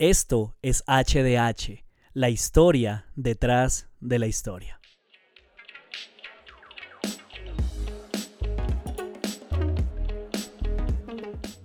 Esto 0.00 0.54
es 0.62 0.84
HDH, 0.86 1.84
la 2.12 2.30
historia 2.30 3.06
detrás 3.16 3.88
de 3.98 4.20
la 4.20 4.28
historia. 4.28 4.78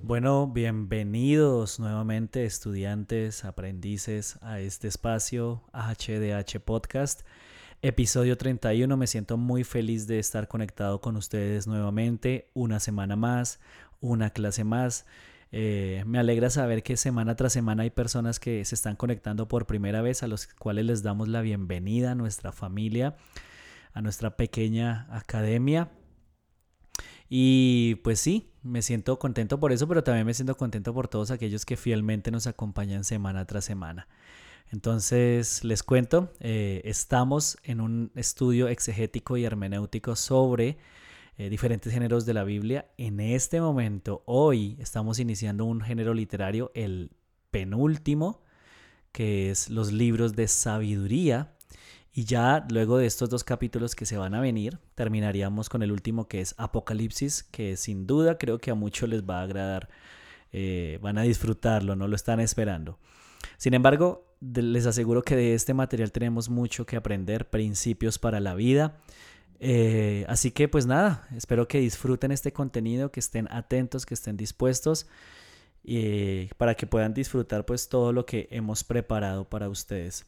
Bueno, 0.02 0.48
bienvenidos 0.48 1.80
nuevamente 1.80 2.46
estudiantes, 2.46 3.46
aprendices 3.46 4.40
a 4.42 4.60
este 4.60 4.88
espacio 4.88 5.62
HDH 5.72 6.60
Podcast. 6.60 7.22
Episodio 7.84 8.36
31, 8.36 8.98
me 8.98 9.06
siento 9.06 9.38
muy 9.38 9.64
feliz 9.64 10.08
de 10.08 10.18
estar 10.18 10.48
conectado 10.48 11.02
con 11.02 11.18
ustedes 11.18 11.68
nuevamente, 11.68 12.50
una 12.56 12.80
semana 12.80 13.16
más, 13.16 13.60
una 14.02 14.32
clase 14.32 14.64
más. 14.64 15.06
Eh, 15.56 16.04
me 16.08 16.18
alegra 16.18 16.50
saber 16.50 16.82
que 16.82 16.98
semana 16.98 17.36
tras 17.36 17.54
semana 17.54 17.84
hay 17.84 17.92
personas 17.92 18.40
que 18.40 18.66
se 18.66 18.74
están 18.74 18.96
conectando 18.96 19.48
por 19.48 19.68
primera 19.68 20.02
vez, 20.02 20.24
a 20.24 20.28
los 20.28 20.48
cuales 20.48 20.84
les 20.86 21.04
damos 21.04 21.28
la 21.28 21.42
bienvenida 21.42 22.12
a 22.12 22.16
nuestra 22.16 22.52
familia, 22.52 23.16
a 23.94 24.02
nuestra 24.02 24.36
pequeña 24.36 25.06
academia. 25.12 25.92
Y 27.30 27.96
pues 28.04 28.20
sí, 28.20 28.50
me 28.64 28.82
siento 28.82 29.20
contento 29.20 29.60
por 29.60 29.72
eso, 29.72 29.88
pero 29.88 30.04
también 30.04 30.26
me 30.26 30.34
siento 30.34 30.58
contento 30.58 30.92
por 30.92 31.08
todos 31.08 31.30
aquellos 31.30 31.66
que 31.66 31.78
fielmente 31.78 32.32
nos 32.32 32.48
acompañan 32.48 33.04
semana 33.04 33.46
tras 33.46 33.64
semana. 33.64 34.08
Entonces, 34.72 35.64
les 35.64 35.84
cuento, 35.84 36.34
eh, 36.40 36.82
estamos 36.84 37.60
en 37.62 37.80
un 37.80 38.12
estudio 38.16 38.70
exegético 38.70 39.38
y 39.38 39.46
hermenéutico 39.46 40.16
sobre 40.16 40.80
eh, 41.38 41.50
diferentes 41.50 41.92
géneros 41.92 42.26
de 42.26 42.34
la 42.34 42.44
Biblia. 42.44 42.88
En 42.98 43.20
este 43.20 43.60
momento, 43.60 44.24
hoy, 44.26 44.78
estamos 44.80 45.20
iniciando 45.20 45.66
un 45.66 45.82
género 45.82 46.14
literario, 46.14 46.72
el 46.76 47.12
penúltimo, 47.50 48.42
que 49.12 49.50
es 49.50 49.70
los 49.70 49.92
libros 49.92 50.36
de 50.36 50.48
sabiduría. 50.48 51.56
Y 52.12 52.26
ya 52.26 52.66
luego 52.70 53.00
de 53.00 53.08
estos 53.08 53.30
dos 53.30 53.44
capítulos 53.44 53.96
que 53.96 54.06
se 54.06 54.18
van 54.18 54.36
a 54.36 54.42
venir, 54.42 54.78
terminaríamos 54.94 55.70
con 55.70 55.82
el 55.82 55.92
último 55.92 56.28
que 56.28 56.42
es 56.42 56.54
Apocalipsis, 56.58 57.42
que 57.42 57.76
sin 57.78 58.06
duda 58.06 58.38
creo 58.38 58.60
que 58.60 58.70
a 58.70 58.76
muchos 58.76 59.10
les 59.10 59.24
va 59.24 59.40
a 59.40 59.44
agradar, 59.44 59.90
eh, 60.52 61.00
van 61.02 61.18
a 61.18 61.24
disfrutarlo, 61.24 61.96
no 61.96 62.08
lo 62.08 62.16
están 62.16 62.40
esperando. 62.40 63.00
Sin 63.58 63.74
embargo, 63.74 64.36
les 64.42 64.86
aseguro 64.86 65.24
que 65.24 65.36
de 65.36 65.56
este 65.56 65.74
material 65.74 66.12
tenemos 66.12 66.50
mucho 66.50 66.86
que 66.86 66.98
aprender, 66.98 67.50
principios 67.50 68.20
para 68.20 68.40
la 68.40 68.54
vida. 68.54 69.00
Eh, 69.66 70.26
así 70.28 70.52
que 70.52 70.68
pues 70.68 70.86
nada, 70.86 71.26
espero 71.34 71.70
que 71.70 71.80
disfruten 71.80 72.34
este 72.34 72.52
contenido, 72.52 73.14
que 73.14 73.22
estén 73.22 73.48
atentos, 73.50 74.06
que 74.06 74.14
estén 74.14 74.36
dispuestos 74.36 75.08
y 75.82 76.48
para 76.58 76.76
que 76.76 76.86
puedan 76.86 77.14
disfrutar 77.14 77.66
pues 77.66 77.88
todo 77.88 78.12
lo 78.12 78.26
que 78.26 78.50
hemos 78.52 78.84
preparado 78.84 79.48
para 79.50 79.70
ustedes. 79.70 80.26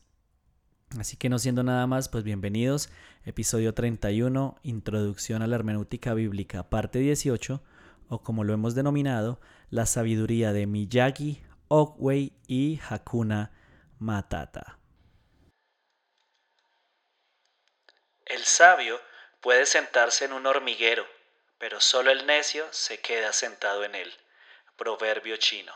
Así 0.97 1.17
que 1.17 1.28
no 1.28 1.38
siendo 1.38 1.63
nada 1.63 1.86
más, 1.86 2.08
pues 2.08 2.23
bienvenidos. 2.23 2.88
Episodio 3.25 3.73
31, 3.73 4.56
Introducción 4.63 5.41
a 5.41 5.47
la 5.47 5.58
Hermenéutica 5.58 6.13
Bíblica, 6.13 6.69
parte 6.69 7.00
18, 7.00 7.61
o 8.08 8.23
como 8.23 8.45
lo 8.45 8.53
hemos 8.53 8.73
denominado, 8.73 9.41
la 9.69 9.86
sabiduría 9.86 10.53
de 10.53 10.66
Miyagi, 10.66 11.44
Okwei 11.67 12.31
y 12.47 12.80
Hakuna 12.89 13.52
Matata. 14.00 14.80
El 18.28 18.45
sabio 18.45 18.95
Puede 19.45 19.67
sentarse 19.67 20.25
en 20.25 20.33
un 20.33 20.47
hormiguero, 20.47 21.05
pero 21.59 21.79
solo 21.79 22.09
el 22.09 22.25
necio 22.25 22.65
se 22.71 22.99
queda 22.99 23.31
sentado 23.31 23.83
en 23.83 23.93
él. 23.93 24.11
Proverbio 24.75 25.38
chino. 25.38 25.71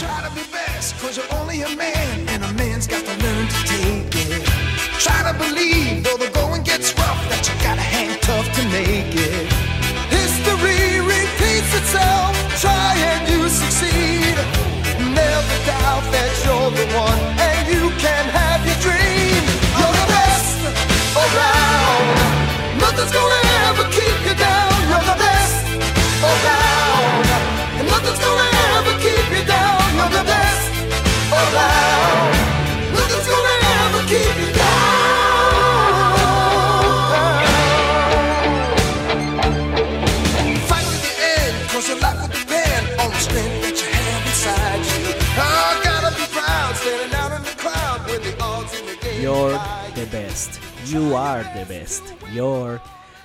Try 0.00 0.22
to 0.22 0.30
be 0.34 0.44
best, 0.50 0.98
cause 0.98 1.18
you're 1.18 1.38
only 1.38 1.60
a 1.60 1.68
man, 1.76 2.26
and 2.30 2.42
a 2.42 2.52
man's 2.54 2.86
got 2.86 3.04
to 3.04 3.14
learn 3.22 3.48
to 3.48 3.64
take 3.66 4.14
it. 4.14 4.42
Try 4.98 5.30
to 5.30 5.36
believe, 5.38 6.04
though 6.04 6.16
the 6.16 6.30
going 6.30 6.62
gets 6.62 6.94
rough, 6.94 7.28
that 7.28 7.46
you 7.46 7.54
gotta 7.62 7.82
hang 7.82 8.18
tough 8.20 8.50
to 8.56 8.62
make 8.70 9.14
it. 9.14 9.52
History 10.08 11.00
repeats 11.00 11.74
itself, 11.76 12.35
are 51.36 51.44
the 51.52 51.66
best. 51.66 52.02
You're 52.32 52.80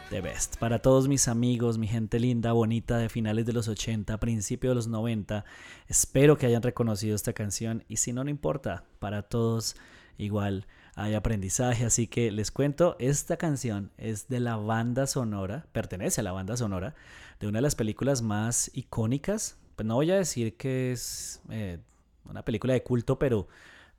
the 0.10 0.20
best. 0.20 0.58
Para 0.58 0.80
todos 0.80 1.08
mis 1.08 1.30
amigos, 1.30 1.78
mi 1.78 1.88
gente 1.88 2.20
linda, 2.20 2.52
bonita 2.52 2.98
de 2.98 3.08
finales 3.08 3.46
de 3.46 3.54
los 3.54 3.70
80, 3.70 4.20
principios 4.20 4.72
de 4.72 4.76
los 4.76 4.88
90, 4.88 5.46
espero 5.88 6.38
que 6.38 6.46
hayan 6.46 6.62
reconocido 6.62 7.16
esta 7.16 7.32
canción 7.32 7.86
y 7.88 7.98
si 7.98 8.12
no, 8.12 8.26
no 8.26 8.30
importa, 8.30 8.84
para 9.00 9.22
todos 9.22 9.78
igual 10.18 10.68
hay 10.96 11.14
aprendizaje, 11.14 11.86
así 11.86 12.08
que 12.08 12.32
les 12.32 12.52
cuento, 12.52 12.98
esta 13.00 13.38
canción 13.38 13.92
es 13.98 14.28
de 14.28 14.42
la 14.42 14.58
banda 14.58 15.08
sonora, 15.08 15.66
pertenece 15.72 16.20
a 16.20 16.26
la 16.26 16.34
banda 16.34 16.58
sonora 16.58 16.96
de 17.40 17.48
una 17.48 17.60
de 17.60 17.64
las 17.64 17.76
películas 17.76 18.22
más 18.22 18.72
icónicas, 18.74 19.58
pues 19.78 19.88
no 19.88 19.96
voy 19.96 20.12
a 20.12 20.16
decir 20.16 20.58
que 20.58 20.92
es 20.92 21.42
eh, 21.50 21.80
una 22.26 22.44
película 22.44 22.74
de 22.74 22.84
culto, 22.84 23.18
pero 23.18 23.48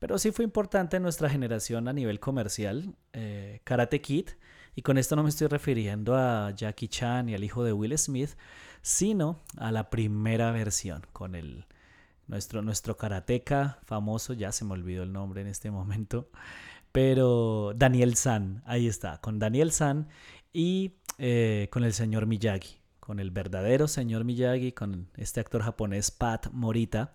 pero 0.02 0.18
sí 0.18 0.32
fue 0.32 0.44
importante 0.44 0.96
en 0.96 1.04
nuestra 1.04 1.30
generación 1.30 1.86
a 1.86 1.92
nivel 1.92 2.18
comercial, 2.18 2.96
eh, 3.12 3.60
Karate 3.62 4.00
Kid, 4.00 4.30
y 4.74 4.82
con 4.82 4.98
esto 4.98 5.14
no 5.14 5.22
me 5.22 5.28
estoy 5.28 5.46
refiriendo 5.46 6.16
a 6.16 6.50
Jackie 6.50 6.88
Chan 6.88 7.28
y 7.28 7.34
al 7.36 7.44
hijo 7.44 7.62
de 7.62 7.72
Will 7.72 7.96
Smith, 7.96 8.30
sino 8.80 9.38
a 9.56 9.70
la 9.70 9.90
primera 9.90 10.50
versión, 10.50 11.06
con 11.12 11.36
el, 11.36 11.66
nuestro, 12.26 12.62
nuestro 12.62 12.96
karateca 12.96 13.78
famoso, 13.84 14.32
ya 14.32 14.50
se 14.50 14.64
me 14.64 14.72
olvidó 14.72 15.04
el 15.04 15.12
nombre 15.12 15.40
en 15.40 15.46
este 15.46 15.70
momento, 15.70 16.30
pero 16.90 17.72
Daniel 17.76 18.16
San, 18.16 18.64
ahí 18.66 18.88
está, 18.88 19.20
con 19.20 19.38
Daniel 19.38 19.70
San 19.70 20.08
y 20.52 20.96
eh, 21.18 21.68
con 21.70 21.84
el 21.84 21.92
señor 21.92 22.26
Miyagi, 22.26 22.80
con 22.98 23.20
el 23.20 23.30
verdadero 23.30 23.86
señor 23.86 24.24
Miyagi, 24.24 24.72
con 24.72 25.10
este 25.14 25.38
actor 25.38 25.62
japonés 25.62 26.10
Pat 26.10 26.48
Morita 26.50 27.14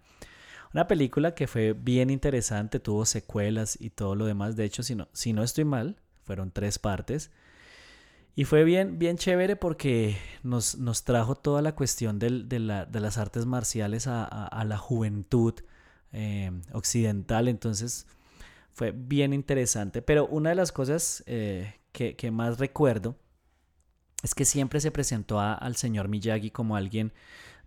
una 0.73 0.87
película 0.87 1.33
que 1.33 1.47
fue 1.47 1.73
bien 1.73 2.09
interesante, 2.09 2.79
tuvo 2.79 3.05
secuelas 3.05 3.77
y 3.79 3.89
todo 3.89 4.15
lo 4.15 4.25
demás. 4.25 4.55
De 4.55 4.65
hecho, 4.65 4.83
si 4.83 4.95
no, 4.95 5.07
si 5.13 5.33
no 5.33 5.43
estoy 5.43 5.65
mal, 5.65 5.97
fueron 6.23 6.51
tres 6.51 6.79
partes. 6.79 7.31
Y 8.35 8.43
fue 8.43 8.63
bien, 8.63 8.99
bien 8.99 9.17
chévere 9.17 9.55
porque 9.55 10.15
nos, 10.43 10.77
nos 10.77 11.03
trajo 11.03 11.33
toda 11.33 11.63
la 11.63 11.73
cuestión 11.73 12.19
del, 12.19 12.47
de, 12.47 12.59
la, 12.59 12.85
de, 12.85 12.99
las 12.99 13.17
artes 13.17 13.47
marciales 13.47 14.05
a, 14.05 14.25
a, 14.25 14.63
la 14.63 14.77
juventud 14.77 15.55
eh, 16.11 16.51
occidental. 16.71 17.47
Entonces 17.47 18.05
fue 18.73 18.91
bien 18.91 19.33
interesante. 19.33 20.03
Pero 20.03 20.27
una 20.27 20.49
de 20.49 20.55
las 20.55 20.71
cosas 20.71 21.23
eh, 21.25 21.79
que, 21.91 22.15
que, 22.15 22.29
más 22.29 22.59
recuerdo 22.59 23.15
es 24.21 24.35
que 24.35 24.45
siempre 24.45 24.81
se 24.81 24.91
presentó 24.91 25.39
al 25.39 25.75
señor 25.75 26.07
Miyagi 26.07 26.51
como 26.51 26.75
alguien 26.75 27.13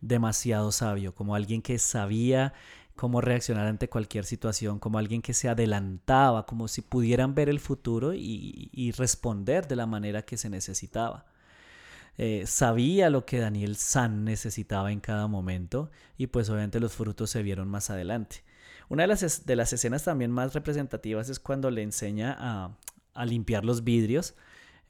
demasiado 0.01 0.71
sabio, 0.71 1.15
como 1.15 1.35
alguien 1.35 1.63
que 1.63 1.81
sabía 1.81 2.55
cómo 3.01 3.23
reaccionar 3.23 3.67
ante 3.67 3.89
cualquier 3.89 4.27
situación, 4.27 4.79
como 4.79 4.99
alguien 4.99 5.23
que 5.23 5.33
se 5.33 5.49
adelantaba, 5.49 6.45
como 6.45 6.69
si 6.69 6.83
pudieran 6.83 7.35
ver 7.35 7.49
el 7.49 7.59
futuro 7.59 8.13
y, 8.13 8.93
responder 8.95 9.67
de 9.67 9.75
la 9.75 9.87
manera 9.87 10.21
que 10.27 10.37
se 10.37 10.51
necesitaba. 10.51 11.25
Eh, 12.19 12.45
sabía 12.47 13.09
lo 13.09 13.25
que 13.25 13.39
Daniel 13.39 13.77
San 13.77 14.27
necesitaba 14.27 14.93
en 14.93 15.01
cada 15.01 15.29
momento 15.29 15.91
y 16.19 16.27
pues 16.27 16.51
obviamente 16.51 16.79
los 16.79 16.93
frutos 16.93 17.31
se 17.31 17.43
vieron 17.43 17.69
más 17.69 17.89
adelante. 17.89 18.45
Una 18.91 19.05
de 19.05 19.07
las, 19.07 19.47
de 19.47 19.57
las 19.57 19.73
escenas 19.73 20.05
también 20.05 20.31
más 20.31 20.53
representativas 20.53 21.31
es 21.31 21.41
cuando 21.41 21.71
le 21.71 21.83
enseña 21.83 22.37
a, 22.39 23.25
limpiar 23.25 23.65
los 23.65 23.83
vidrios. 23.83 24.35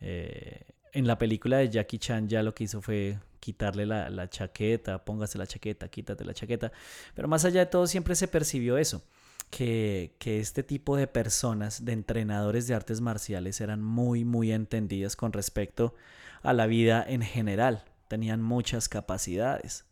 Eh, 0.00 0.64
en 0.92 1.06
la 1.06 1.18
película 1.18 1.58
de 1.58 1.68
Jackie 1.68 1.98
Chan 1.98 2.28
ya 2.28 2.42
lo 2.42 2.54
que 2.54 2.64
hizo 2.64 2.80
fue 2.80 3.18
quitarle 3.40 3.86
la, 3.86 4.28
chaqueta, 4.28 5.04
póngase 5.04 5.38
la 5.38 5.46
chaqueta, 5.46 5.88
quítate 5.88 6.24
la 6.24 6.34
chaqueta. 6.34 6.72
Pero 7.14 7.28
más 7.28 7.44
allá 7.44 7.60
de 7.60 7.66
todo 7.66 7.86
siempre 7.86 8.14
se 8.14 8.28
percibió 8.28 8.76
eso, 8.76 9.02
que, 9.50 10.14
que 10.18 10.40
este 10.40 10.62
tipo 10.62 10.96
de 10.96 11.06
personas, 11.06 11.84
de 11.84 11.92
entrenadores 11.92 12.66
de 12.66 12.74
artes 12.74 13.00
marciales, 13.00 13.60
eran 13.60 13.82
muy, 13.82 14.24
muy 14.24 14.52
entendidas 14.52 15.16
con 15.16 15.32
respecto 15.32 15.94
a 16.42 16.52
la 16.52 16.66
vida 16.66 17.04
en 17.06 17.22
general. 17.22 17.84
tenían 18.08 18.42
muchas 18.42 18.88
capacidades. 18.88 19.84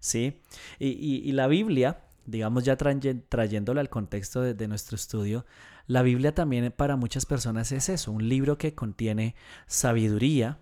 ¿Sí? 0.00 0.40
Y, 0.78 1.32
la 1.32 1.48
Biblia, 1.48 2.02
digamos 2.24 2.62
ya 2.64 2.76
trayéndola 2.76 3.80
al 3.80 3.88
contexto 3.88 4.42
de, 4.42 4.68
nuestro 4.68 4.94
estudio, 4.94 5.44
la 5.88 6.02
Biblia 6.02 6.34
también 6.34 6.70
para 6.70 6.96
muchas 6.96 7.26
personas 7.26 7.72
es 7.72 7.88
eso, 7.88 8.12
un 8.12 8.28
libro 8.28 8.58
que 8.58 8.74
contiene 8.74 9.34
sabiduría. 9.66 10.58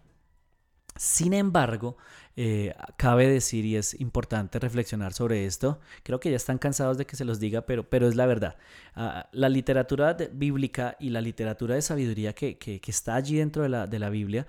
Sin 0.95 1.35
embargo, 1.35 1.99
eh, 2.37 2.75
cabe 2.97 3.29
decir 3.29 3.65
y 3.65 3.77
es 3.77 4.01
importante 4.01 4.59
reflexionar 4.61 5.13
sobre 5.13 5.45
esto. 5.45 5.81
Creo 6.05 6.21
que 6.21 6.31
ya 6.31 6.37
están 6.37 6.59
cansados 6.59 6.97
de 6.97 7.07
que 7.07 7.17
se 7.17 7.25
los 7.25 7.41
diga, 7.41 7.67
pero, 7.67 7.91
pero 7.91 8.09
es 8.09 8.15
la 8.15 8.25
verdad. 8.27 8.57
Ah, 8.95 9.29
la 9.33 9.49
literatura 9.49 10.17
bíblica 10.33 10.97
y 11.01 11.11
la 11.11 11.21
literatura 11.21 11.75
de 11.75 11.83
sabiduría 11.83 12.33
que, 12.33 12.57
que, 12.57 12.81
está 12.87 13.17
allí 13.17 13.37
dentro 13.37 13.65
de 13.65 13.69
la, 13.69 13.87
de 13.89 13.99
la 13.99 14.11
Biblia 14.11 14.47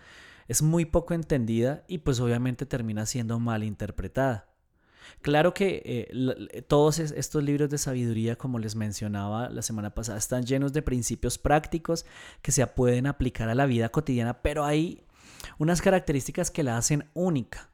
es 0.47 0.61
muy 0.61 0.85
poco 0.85 1.15
entendida 1.15 1.83
y 1.87 1.97
pues 1.97 2.19
obviamente 2.19 2.67
termina 2.67 3.05
siendo 3.07 3.39
mal 3.39 3.63
interpretada. 3.63 4.47
Claro 5.21 5.53
que 5.53 5.81
eh, 5.85 6.61
todos 6.67 6.99
estos 6.99 7.43
libros 7.43 7.69
de 7.69 7.77
sabiduría, 7.77 8.37
como 8.37 8.59
les 8.59 8.75
mencionaba 8.75 9.49
la 9.49 9.61
semana 9.61 9.93
pasada, 9.93 10.17
están 10.17 10.45
llenos 10.45 10.73
de 10.73 10.81
principios 10.81 11.37
prácticos 11.37 12.05
que 12.41 12.51
se 12.51 12.65
pueden 12.67 13.07
aplicar 13.07 13.49
a 13.49 13.55
la 13.55 13.65
vida 13.65 13.89
cotidiana, 13.89 14.41
pero 14.41 14.63
hay 14.63 15.03
unas 15.57 15.81
características 15.81 16.51
que 16.51 16.63
la 16.63 16.77
hacen 16.77 17.09
única. 17.13 17.69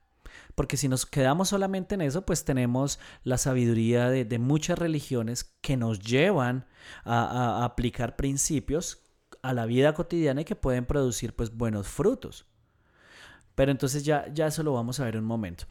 Porque 0.56 0.78
si 0.78 0.88
nos 0.88 1.06
quedamos 1.06 1.50
solamente 1.50 1.96
en 1.96 2.02
eso, 2.02 2.26
pues 2.26 2.46
tenemos 2.46 3.00
la 3.24 3.38
sabiduría 3.38 4.10
de, 4.10 4.40
muchas 4.40 4.78
religiones 4.78 5.56
que 5.62 5.78
nos 5.78 6.00
llevan 6.00 6.68
a, 7.04 7.64
aplicar 7.66 8.16
principios 8.16 9.00
a 9.42 9.54
la 9.54 9.66
vida 9.66 9.94
cotidiana 9.94 10.42
y 10.42 10.46
que 10.46 10.56
pueden 10.56 10.86
producir 10.86 11.36
pues 11.36 11.56
buenos 11.56 11.88
frutos. 11.88 12.46
Pero 13.56 13.72
entonces 13.72 14.04
ya, 14.04 14.32
ya 14.34 14.48
eso 14.48 14.64
lo 14.64 14.74
vamos 14.74 15.00
a 15.00 15.06
ver 15.06 15.16
en 15.16 15.22
un 15.22 15.28
momento. 15.28 15.66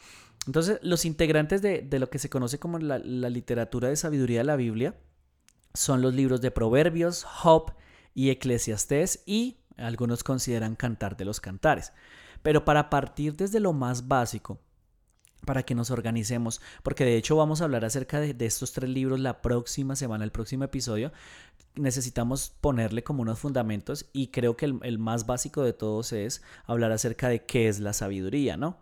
Entonces, 0.46 0.78
los 0.82 1.04
integrantes 1.04 1.62
de, 1.62 1.86
lo 1.98 2.10
que 2.10 2.18
se 2.18 2.28
conoce 2.28 2.58
como 2.58 2.78
la, 2.78 2.98
la, 2.98 3.30
literatura 3.30 3.88
de 3.88 3.96
sabiduría 3.96 4.38
de 4.38 4.44
la 4.44 4.56
Biblia 4.56 4.96
son 5.74 6.02
los 6.02 6.14
libros 6.14 6.40
de 6.40 6.50
Proverbios, 6.50 7.24
Job 7.24 7.72
y 8.14 8.30
Eclesiastés 8.30 9.22
y 9.24 9.58
algunos 9.76 10.24
consideran 10.24 10.76
Cantar 10.76 11.16
de 11.16 11.24
los 11.24 11.40
Cantares. 11.40 11.92
Pero 12.42 12.64
para 12.64 12.90
partir 12.90 13.36
desde 13.36 13.60
lo 13.60 13.72
más 13.72 14.08
básico, 14.08 14.58
para 15.44 15.64
que 15.64 15.74
nos 15.74 15.90
organicemos, 15.90 16.60
porque 16.82 17.04
de 17.04 17.16
hecho 17.16 17.36
vamos 17.36 17.60
a 17.60 17.64
hablar 17.64 17.84
acerca 17.84 18.20
de, 18.20 18.34
estos 18.46 18.72
tres 18.72 18.90
libros 18.90 19.20
la 19.20 19.42
próxima 19.42 19.96
semana, 19.96 20.24
el 20.24 20.30
próximo 20.30 20.64
episodio, 20.64 21.12
necesitamos 21.74 22.52
ponerle 22.60 23.02
como 23.02 23.22
unos 23.22 23.38
fundamentos 23.38 24.06
y 24.12 24.28
creo 24.28 24.56
que 24.56 24.66
el, 24.66 24.98
más 24.98 25.26
básico 25.26 25.62
de 25.62 25.72
todos 25.72 26.12
es 26.12 26.42
hablar 26.64 26.92
acerca 26.92 27.28
de 27.28 27.44
qué 27.44 27.68
es 27.68 27.80
la 27.80 27.92
sabiduría, 27.92 28.56
¿no? 28.56 28.78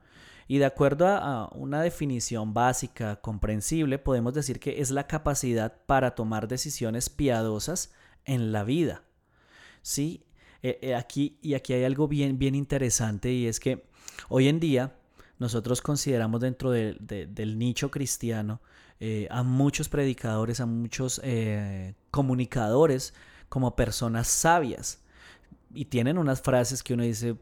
Y 0.51 0.59
de 0.59 0.65
acuerdo 0.65 1.07
a, 1.07 1.49
una 1.53 1.81
definición 1.81 2.53
básica, 2.55 3.21
comprensible, 3.21 4.01
podemos 4.01 4.35
decir 4.35 4.59
que 4.59 4.81
es 4.81 4.91
la 4.91 5.07
capacidad 5.07 5.77
para 5.87 6.17
tomar 6.17 6.49
decisiones 6.49 7.09
piadosas 7.09 7.93
en 8.25 8.51
la 8.51 8.65
vida. 8.65 9.05
Sí, 9.83 10.25
eh, 10.65 10.81
eh, 10.83 10.97
aquí, 10.97 11.39
y 11.41 11.55
aquí 11.55 11.73
hay 11.73 11.85
algo 11.85 12.09
bien, 12.09 12.37
bien 12.41 12.57
interesante 12.57 13.31
y 13.31 13.47
es 13.47 13.61
que 13.61 13.85
hoy 14.29 14.49
en 14.49 14.59
día 14.59 14.97
nosotros 15.39 15.81
consideramos 15.81 16.41
dentro 16.41 16.73
del 16.73 17.57
nicho 17.57 17.93
cristiano 17.93 18.61
eh, 18.99 19.29
a 19.31 19.45
muchos 19.45 19.89
predicadores, 19.89 20.59
a 20.59 20.67
muchos 20.67 21.23
comunicadores 22.11 23.15
como 23.49 23.77
personas 23.77 24.27
sabias. 24.27 25.01
Y 25.73 25.85
tienen 25.85 26.19
unas 26.19 26.43
frases 26.43 26.83
que 26.83 26.95
uno 26.95 27.05
dice, 27.05 27.37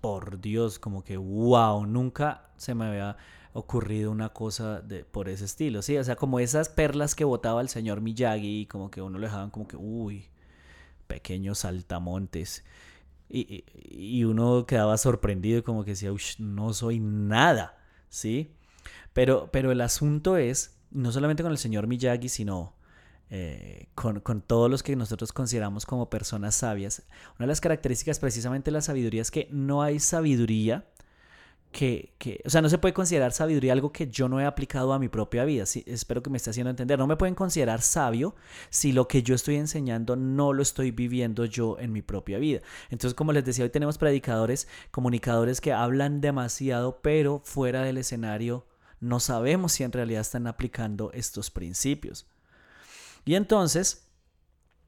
por 0.00 0.40
Dios, 0.40 0.78
como 0.78 1.04
que, 1.04 1.16
wow, 1.16 1.86
nunca 1.86 2.50
se 2.56 2.74
me 2.74 2.86
había 2.86 3.16
ocurrido 3.52 4.10
una 4.10 4.30
cosa 4.30 4.80
de, 4.80 5.04
por 5.04 5.28
ese 5.28 5.44
estilo. 5.44 5.82
Sí, 5.82 5.96
o 5.96 6.04
sea, 6.04 6.16
como 6.16 6.40
esas 6.40 6.68
perlas 6.68 7.14
que 7.14 7.24
botaba 7.24 7.60
el 7.60 7.68
señor 7.68 8.00
Miyagi, 8.00 8.66
como 8.66 8.90
que 8.90 9.02
uno 9.02 9.18
le 9.18 9.26
dejaban 9.26 9.50
como 9.50 9.66
que, 9.66 9.76
uy, 9.76 10.28
pequeños 11.06 11.58
saltamontes. 11.60 12.64
Y, 13.28 14.24
uno 14.24 14.66
quedaba 14.66 14.96
sorprendido 14.98 15.62
como 15.62 15.84
que 15.84 15.92
decía, 15.92 16.10
no 16.38 16.72
soy 16.72 16.98
nada, 16.98 17.78
¿sí? 18.08 18.52
Pero, 19.12 19.50
pero 19.52 19.70
el 19.70 19.80
asunto 19.80 20.36
es, 20.36 20.78
no 20.90 21.12
solamente 21.12 21.42
con 21.42 21.52
el 21.52 21.58
señor 21.58 21.86
Miyagi, 21.86 22.28
sino 22.28 22.74
eh, 23.30 23.88
con, 23.94 24.20
con, 24.20 24.42
todos 24.42 24.68
los 24.68 24.82
que 24.82 24.96
nosotros 24.96 25.32
consideramos 25.32 25.86
como 25.86 26.10
personas 26.10 26.56
sabias. 26.56 27.02
Una 27.36 27.44
de 27.44 27.46
las 27.46 27.60
características 27.60 28.18
precisamente 28.18 28.70
de 28.70 28.72
la 28.72 28.82
sabiduría 28.82 29.22
es 29.22 29.30
que 29.30 29.48
no 29.52 29.82
hay 29.82 30.00
sabiduría 30.00 30.84
que, 31.72 32.14
que, 32.18 32.42
o 32.44 32.50
sea, 32.50 32.62
no 32.62 32.68
se 32.68 32.78
puede 32.78 32.92
considerar 32.92 33.32
sabiduría 33.32 33.72
algo 33.72 33.92
que 33.92 34.08
yo 34.08 34.28
no 34.28 34.40
he 34.40 34.44
aplicado 34.44 34.92
a 34.92 34.98
mi 34.98 35.08
propia 35.08 35.44
vida. 35.44 35.66
Sí, 35.66 35.84
espero 35.86 36.22
que 36.22 36.30
me 36.30 36.36
esté 36.36 36.50
haciendo 36.50 36.70
entender. 36.70 36.98
No 36.98 37.06
me 37.06 37.16
pueden 37.16 37.36
considerar 37.36 37.80
sabio 37.82 38.34
si 38.70 38.92
lo 38.92 39.06
que 39.06 39.22
yo 39.22 39.34
estoy 39.34 39.56
enseñando 39.56 40.16
no 40.16 40.52
lo 40.52 40.62
estoy 40.62 40.90
viviendo 40.90 41.44
yo 41.44 41.78
en 41.78 41.92
mi 41.92 42.02
propia 42.02 42.38
vida. 42.38 42.60
Entonces, 42.90 43.14
como 43.14 43.32
les 43.32 43.44
decía, 43.44 43.64
hoy 43.64 43.70
tenemos 43.70 43.98
predicadores, 43.98 44.66
comunicadores 44.90 45.60
que 45.60 45.72
hablan 45.72 46.20
demasiado, 46.20 47.00
pero 47.00 47.40
fuera 47.44 47.82
del 47.82 47.98
escenario 47.98 48.66
no 48.98 49.20
sabemos 49.20 49.72
si 49.72 49.84
en 49.84 49.92
realidad 49.92 50.20
están 50.20 50.46
aplicando 50.46 51.10
estos 51.12 51.50
principios. 51.50 52.26
Y 53.24 53.34
entonces, 53.34 54.10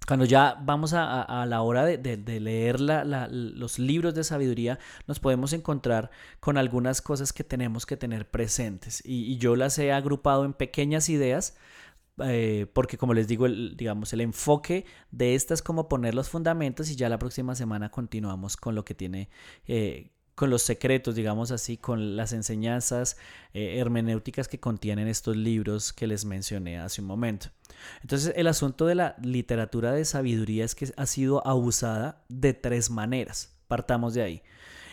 cuando 0.07 0.25
ya 0.25 0.57
vamos 0.63 0.93
a, 0.95 1.47
la 1.47 1.63
hora 1.63 1.85
de, 1.85 2.41
leer 2.41 2.81
los 2.81 3.79
libros 3.79 4.15
de 4.15 4.25
sabiduría, 4.25 4.79
nos 5.07 5.21
podemos 5.21 5.53
encontrar 5.53 6.11
con 6.41 6.59
algunas 6.59 7.03
cosas 7.03 7.33
que 7.33 7.45
tenemos 7.45 7.87
que 7.87 7.97
tener 7.97 8.31
presentes. 8.31 9.03
Y, 9.05 9.37
yo 9.39 9.57
las 9.57 9.79
he 9.79 9.93
agrupado 9.93 10.45
en 10.45 10.53
pequeñas 10.55 11.09
ideas, 11.09 11.57
eh, 12.19 12.67
porque 12.73 12.99
como 12.99 13.15
les 13.15 13.29
digo, 13.29 13.47
el, 13.47 13.77
digamos, 13.77 14.13
el 14.13 14.21
enfoque 14.21 14.85
de 15.11 15.35
estas 15.35 15.61
es 15.61 15.63
como 15.63 15.89
poner 15.89 16.15
los 16.15 16.29
fundamentos 16.29 16.91
y 16.91 16.97
ya 16.97 17.09
la 17.09 17.19
próxima 17.19 17.55
semana 17.55 17.91
continuamos 17.91 18.57
con 18.57 18.75
lo 18.75 18.85
que 18.85 18.95
tiene 18.95 19.31
eh, 19.67 20.11
con 20.35 20.51
los 20.51 20.63
secretos, 20.63 21.15
digamos 21.15 21.51
así, 21.51 21.77
con 21.77 22.17
las 22.17 22.33
enseñanzas 22.33 23.17
eh, 23.53 23.79
hermenéuticas 23.79 24.49
que 24.49 24.61
contienen 24.61 25.09
estos 25.09 25.37
libros 25.37 25.93
que 25.93 26.07
les 26.07 26.25
mencioné 26.25 26.79
hace 26.79 27.01
un 27.03 27.07
momento. 27.07 27.49
Entonces, 28.01 28.33
el 28.37 28.47
asunto 28.47 28.87
de 28.87 28.95
la 28.95 29.17
literatura 29.23 29.93
de 29.93 30.05
sabiduría 30.05 30.65
es 30.65 30.75
que 30.75 30.93
ha 30.97 31.07
sido 31.07 31.47
abusada 31.47 32.25
de 32.29 32.55
tres 32.55 32.91
maneras. 32.91 33.55
Partamos 33.69 34.15
de 34.15 34.23
ahí. 34.23 34.43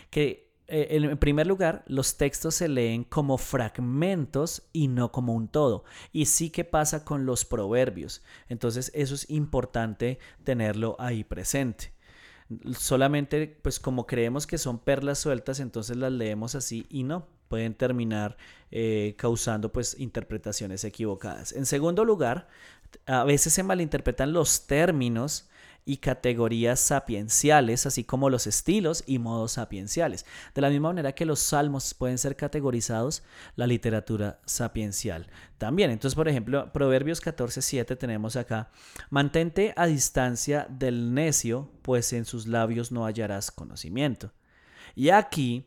Que 0.10 0.50
eh, 0.68 0.88
en 0.92 1.18
primer 1.18 1.48
lugar, 1.48 1.84
los 1.88 2.18
textos 2.18 2.56
se 2.56 2.68
leen 2.68 3.04
como 3.04 3.38
fragmentos 3.38 4.64
y 4.74 4.88
no 4.88 5.12
como 5.12 5.34
un 5.34 5.48
todo. 5.48 5.84
Y 6.12 6.26
sí 6.26 6.50
que 6.50 6.66
pasa 6.66 7.06
con 7.06 7.26
los 7.26 7.46
proverbios. 7.46 8.24
Entonces, 8.50 8.92
eso 8.94 9.16
es 9.16 9.30
importante 9.30 10.20
tenerlo 10.44 10.96
ahí 11.00 11.24
presente 11.24 11.99
solamente 12.78 13.60
pues 13.62 13.80
como 13.80 14.08
creemos 14.08 14.48
que 14.48 14.58
son 14.58 14.80
perlas 14.80 15.20
sueltas, 15.20 15.60
entonces 15.60 15.98
las 15.98 16.12
leemos 16.12 16.56
así 16.56 16.86
y 16.90 17.04
no, 17.04 17.28
pueden 17.48 17.74
terminar 17.74 18.38
eh, 18.72 19.16
causando 19.18 19.72
pues 19.72 20.00
interpretaciones 20.00 20.84
equivocadas. 20.84 21.52
En 21.52 21.66
segundo 21.66 22.06
lugar, 22.06 22.48
a 23.06 23.24
veces 23.24 23.54
se 23.54 23.64
malinterpretan 23.64 24.34
los 24.34 24.68
términos 24.68 25.49
y 25.90 25.98
categorías 25.98 26.80
sapienciales, 26.80 27.88
así 27.88 28.04
como 28.04 28.30
los 28.30 28.46
estilos 28.46 29.04
y 29.08 29.18
modos 29.18 29.54
sapienciales. 29.54 30.24
De 30.54 30.62
la 30.62 30.70
misma 30.70 30.90
manera 30.90 31.14
que 31.14 31.26
los 31.26 31.40
salmos 31.40 31.96
pueden 31.96 32.20
ser 32.20 32.36
categorizados, 32.36 33.24
la 33.56 33.66
literatura 33.66 34.40
sapiencial 34.46 35.32
también. 35.58 35.90
Entonces, 35.90 36.14
por 36.14 36.28
ejemplo, 36.28 36.72
Proverbios 36.72 37.24
14:7 37.24 37.98
tenemos 37.98 38.36
acá, 38.36 38.70
mantente 39.10 39.74
a 39.76 39.88
distancia 39.88 40.68
del 40.70 41.16
necio, 41.16 41.72
pues 41.82 42.14
en 42.14 42.26
sus 42.26 42.46
labios 42.46 42.92
no 42.92 43.06
hallarás 43.06 43.50
conocimiento. 43.50 44.32
Y 44.94 45.10
aquí 45.10 45.66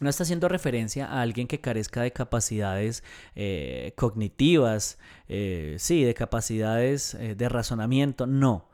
no 0.00 0.10
está 0.10 0.24
haciendo 0.24 0.48
referencia 0.48 1.06
a 1.06 1.22
alguien 1.22 1.46
que 1.46 1.60
carezca 1.60 2.02
de 2.02 2.12
capacidades 2.12 3.04
eh, 3.36 3.92
cognitivas, 3.96 4.98
eh, 5.28 5.76
sí, 5.78 6.02
de 6.02 6.14
capacidades 6.14 7.14
eh, 7.14 7.36
de 7.36 7.48
razonamiento, 7.48 8.26
no. 8.26 8.67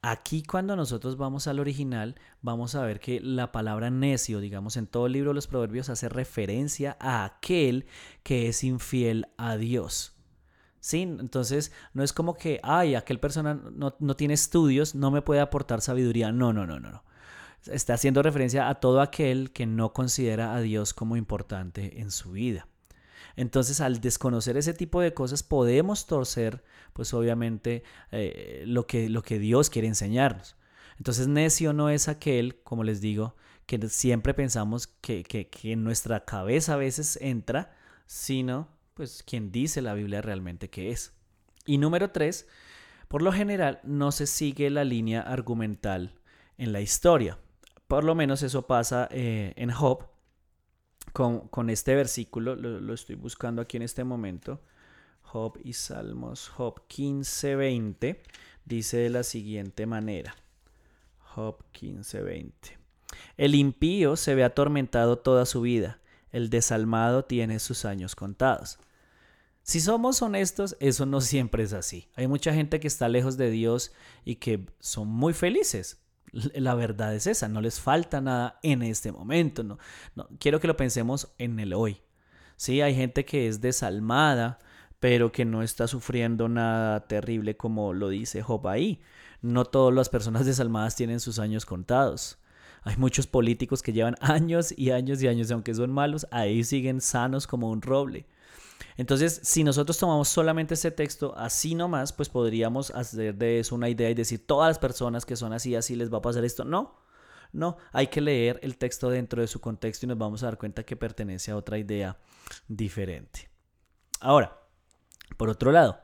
Aquí 0.00 0.44
cuando 0.44 0.76
nosotros 0.76 1.16
vamos 1.16 1.48
al 1.48 1.58
original, 1.58 2.14
vamos 2.40 2.76
a 2.76 2.82
ver 2.82 3.00
que 3.00 3.20
la 3.20 3.50
palabra 3.50 3.90
necio, 3.90 4.38
digamos, 4.38 4.76
en 4.76 4.86
todo 4.86 5.06
el 5.06 5.12
libro 5.12 5.30
de 5.30 5.34
los 5.34 5.48
proverbios 5.48 5.88
hace 5.88 6.08
referencia 6.08 6.96
a 7.00 7.24
aquel 7.24 7.86
que 8.22 8.48
es 8.48 8.62
infiel 8.62 9.26
a 9.36 9.56
Dios. 9.56 10.14
¿Sí? 10.78 11.02
Entonces, 11.02 11.72
no 11.94 12.04
es 12.04 12.12
como 12.12 12.34
que, 12.34 12.60
ay, 12.62 12.94
aquel 12.94 13.18
persona 13.18 13.54
no, 13.54 13.96
no 13.98 14.16
tiene 14.16 14.34
estudios, 14.34 14.94
no 14.94 15.10
me 15.10 15.22
puede 15.22 15.40
aportar 15.40 15.80
sabiduría. 15.80 16.30
No, 16.30 16.52
no, 16.52 16.64
no, 16.64 16.78
no, 16.78 16.90
no. 16.92 17.04
Está 17.66 17.94
haciendo 17.94 18.22
referencia 18.22 18.68
a 18.68 18.76
todo 18.76 19.00
aquel 19.00 19.50
que 19.50 19.66
no 19.66 19.92
considera 19.92 20.54
a 20.54 20.60
Dios 20.60 20.94
como 20.94 21.16
importante 21.16 22.00
en 22.00 22.12
su 22.12 22.30
vida. 22.30 22.68
Entonces, 23.38 23.80
al 23.80 24.00
desconocer 24.00 24.56
ese 24.56 24.74
tipo 24.74 25.00
de 25.00 25.14
cosas, 25.14 25.44
podemos 25.44 26.06
torcer, 26.06 26.64
pues 26.92 27.14
obviamente, 27.14 27.84
eh, 28.10 28.64
lo, 28.66 28.88
que, 28.88 29.08
lo 29.08 29.22
que 29.22 29.38
Dios 29.38 29.70
quiere 29.70 29.86
enseñarnos. 29.86 30.56
Entonces, 30.96 31.28
necio 31.28 31.72
no 31.72 31.88
es 31.88 32.08
aquel, 32.08 32.60
como 32.64 32.82
les 32.82 33.00
digo, 33.00 33.36
que 33.64 33.78
siempre 33.88 34.34
pensamos 34.34 34.88
que, 34.88 35.22
que, 35.22 35.48
en 35.62 35.84
nuestra 35.84 36.24
cabeza 36.24 36.74
a 36.74 36.78
veces 36.78 37.16
entra, 37.22 37.76
sino 38.06 38.76
pues 38.94 39.22
quien 39.22 39.52
dice 39.52 39.82
la 39.82 39.94
Biblia 39.94 40.20
realmente 40.20 40.68
que 40.68 40.90
es. 40.90 41.12
Y 41.64 41.78
número 41.78 42.10
tres, 42.10 42.48
por 43.06 43.22
lo 43.22 43.30
general 43.30 43.78
no 43.84 44.10
se 44.10 44.26
sigue 44.26 44.68
la 44.68 44.82
línea 44.82 45.20
argumental 45.20 46.18
en 46.56 46.72
la 46.72 46.80
historia. 46.80 47.38
Por 47.86 48.02
lo 48.02 48.16
menos 48.16 48.42
eso 48.42 48.66
pasa 48.66 49.06
eh, 49.12 49.52
en 49.54 49.70
Job 49.70 50.08
con, 51.18 51.68
este 51.68 51.96
versículo, 51.96 52.54
lo, 52.54 52.80
lo, 52.80 52.94
estoy 52.94 53.16
buscando 53.16 53.60
aquí 53.60 53.76
en 53.76 53.82
este 53.82 54.04
momento. 54.04 54.60
Job 55.22 55.58
y 55.64 55.72
Salmos, 55.72 56.48
Job 56.48 56.80
15:20, 56.88 58.20
dice 58.64 58.98
de 58.98 59.10
la 59.10 59.24
siguiente 59.24 59.84
manera. 59.86 60.36
Job 61.18 61.64
15:20. 61.72 62.78
El 63.36 63.56
impío 63.56 64.14
se 64.14 64.36
ve 64.36 64.44
atormentado 64.44 65.18
toda 65.18 65.44
su 65.44 65.62
vida, 65.62 65.98
el 66.30 66.50
desalmado 66.50 67.24
tiene 67.24 67.58
sus 67.58 67.84
años 67.84 68.14
contados. 68.14 68.78
Si 69.64 69.80
somos 69.80 70.22
honestos, 70.22 70.76
eso 70.78 71.04
no 71.04 71.20
siempre 71.20 71.64
es 71.64 71.72
así. 71.72 72.06
Hay 72.14 72.28
mucha 72.28 72.54
gente 72.54 72.78
que 72.78 72.86
está 72.86 73.08
lejos 73.08 73.36
de 73.36 73.50
Dios 73.50 73.92
y 74.24 74.36
que 74.36 74.66
son 74.78 75.08
muy 75.08 75.32
felices. 75.32 76.00
La 76.32 76.74
verdad 76.74 77.14
es 77.14 77.26
esa, 77.26 77.48
no 77.48 77.60
les 77.60 77.80
falta 77.80 78.20
nada 78.20 78.58
en 78.62 78.82
este 78.82 79.12
momento. 79.12 79.62
No, 79.62 79.78
no 80.14 80.28
quiero 80.38 80.60
que 80.60 80.66
lo 80.68 80.76
pensemos 80.76 81.32
en 81.38 81.58
el 81.60 81.72
hoy. 81.72 82.00
Sí, 82.56 82.80
hay 82.80 82.94
gente 82.94 83.24
que 83.24 83.48
es 83.48 83.60
desalmada, 83.60 84.58
pero 85.00 85.30
que 85.32 85.44
no 85.44 85.62
está 85.62 85.86
sufriendo 85.86 86.48
nada 86.48 87.06
terrible 87.06 87.56
como 87.56 87.92
lo 87.92 88.08
dice 88.08 88.42
Job 88.42 88.66
ahí. 88.66 89.00
No 89.40 89.64
todas 89.64 89.94
las 89.94 90.08
personas 90.08 90.44
desalmadas 90.44 90.96
tienen 90.96 91.20
sus 91.20 91.38
años 91.38 91.64
contados. 91.64 92.38
Hay 92.82 92.96
muchos 92.96 93.26
políticos 93.26 93.82
que 93.82 93.92
llevan 93.92 94.16
años 94.20 94.74
y 94.76 94.90
años 94.90 95.22
y 95.22 95.28
años, 95.28 95.50
y 95.50 95.52
aunque 95.52 95.74
son 95.74 95.92
malos, 95.92 96.26
ahí 96.30 96.64
siguen 96.64 97.00
sanos 97.00 97.46
como 97.46 97.70
un 97.70 97.82
roble. 97.82 98.26
Entonces, 98.96 99.40
si 99.42 99.64
nosotros 99.64 99.98
tomamos 99.98 100.28
solamente 100.28 100.74
este 100.74 100.90
texto 100.90 101.34
así 101.36 101.74
nomás, 101.74 102.12
pues 102.12 102.28
podríamos 102.28 102.90
hacer 102.90 103.34
de 103.34 103.60
eso 103.60 103.74
una 103.74 103.88
idea 103.88 104.10
y 104.10 104.14
decir, 104.14 104.46
todas 104.46 104.68
las 104.68 104.78
personas 104.78 105.24
que 105.24 105.36
son 105.36 105.52
así, 105.52 105.74
así 105.74 105.96
les 105.96 106.12
va 106.12 106.18
a 106.18 106.22
pasar 106.22 106.44
esto. 106.44 106.64
No, 106.64 106.96
no, 107.52 107.76
hay 107.92 108.08
que 108.08 108.20
leer 108.20 108.60
el 108.62 108.76
texto 108.76 109.10
dentro 109.10 109.40
de 109.40 109.48
su 109.48 109.60
contexto 109.60 110.06
y 110.06 110.08
nos 110.08 110.18
vamos 110.18 110.42
a 110.42 110.46
dar 110.46 110.58
cuenta 110.58 110.84
que 110.84 110.96
pertenece 110.96 111.50
a 111.50 111.56
otra 111.56 111.78
idea 111.78 112.18
diferente. 112.66 113.48
Ahora, 114.20 114.58
por 115.36 115.48
otro 115.48 115.72
lado, 115.72 116.00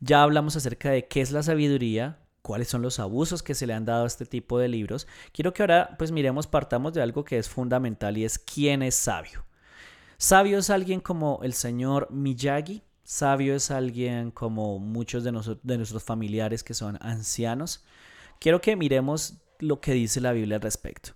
ya 0.00 0.22
hablamos 0.22 0.56
acerca 0.56 0.90
de 0.90 1.08
qué 1.08 1.20
es 1.20 1.32
la 1.32 1.42
sabiduría, 1.42 2.18
cuáles 2.42 2.68
son 2.68 2.82
los 2.82 2.98
abusos 2.98 3.42
que 3.42 3.54
se 3.54 3.66
le 3.66 3.72
han 3.72 3.86
dado 3.86 4.04
a 4.04 4.06
este 4.06 4.26
tipo 4.26 4.58
de 4.58 4.68
libros. 4.68 5.06
Quiero 5.32 5.52
que 5.52 5.62
ahora 5.62 5.94
pues 5.98 6.12
miremos, 6.12 6.46
partamos 6.46 6.92
de 6.92 7.02
algo 7.02 7.24
que 7.24 7.38
es 7.38 7.48
fundamental 7.48 8.18
y 8.18 8.24
es 8.24 8.38
quién 8.38 8.82
es 8.82 8.94
sabio. 8.94 9.44
Sabio 10.18 10.58
es 10.58 10.70
alguien 10.70 11.00
como 11.00 11.40
el 11.42 11.54
señor 11.54 12.08
Miyagi, 12.10 12.82
sabio 13.04 13.54
es 13.54 13.70
alguien 13.70 14.30
como 14.30 14.78
muchos 14.78 15.24
de, 15.24 15.32
nuestros 15.32 16.02
familiares 16.02 16.64
que 16.64 16.74
son 16.74 16.98
ancianos. 17.00 17.84
Quiero 18.40 18.60
que 18.60 18.76
miremos 18.76 19.34
lo 19.58 19.80
que 19.80 19.92
dice 19.92 20.20
la 20.20 20.32
Biblia 20.32 20.56
al 20.56 20.62
respecto. 20.62 21.10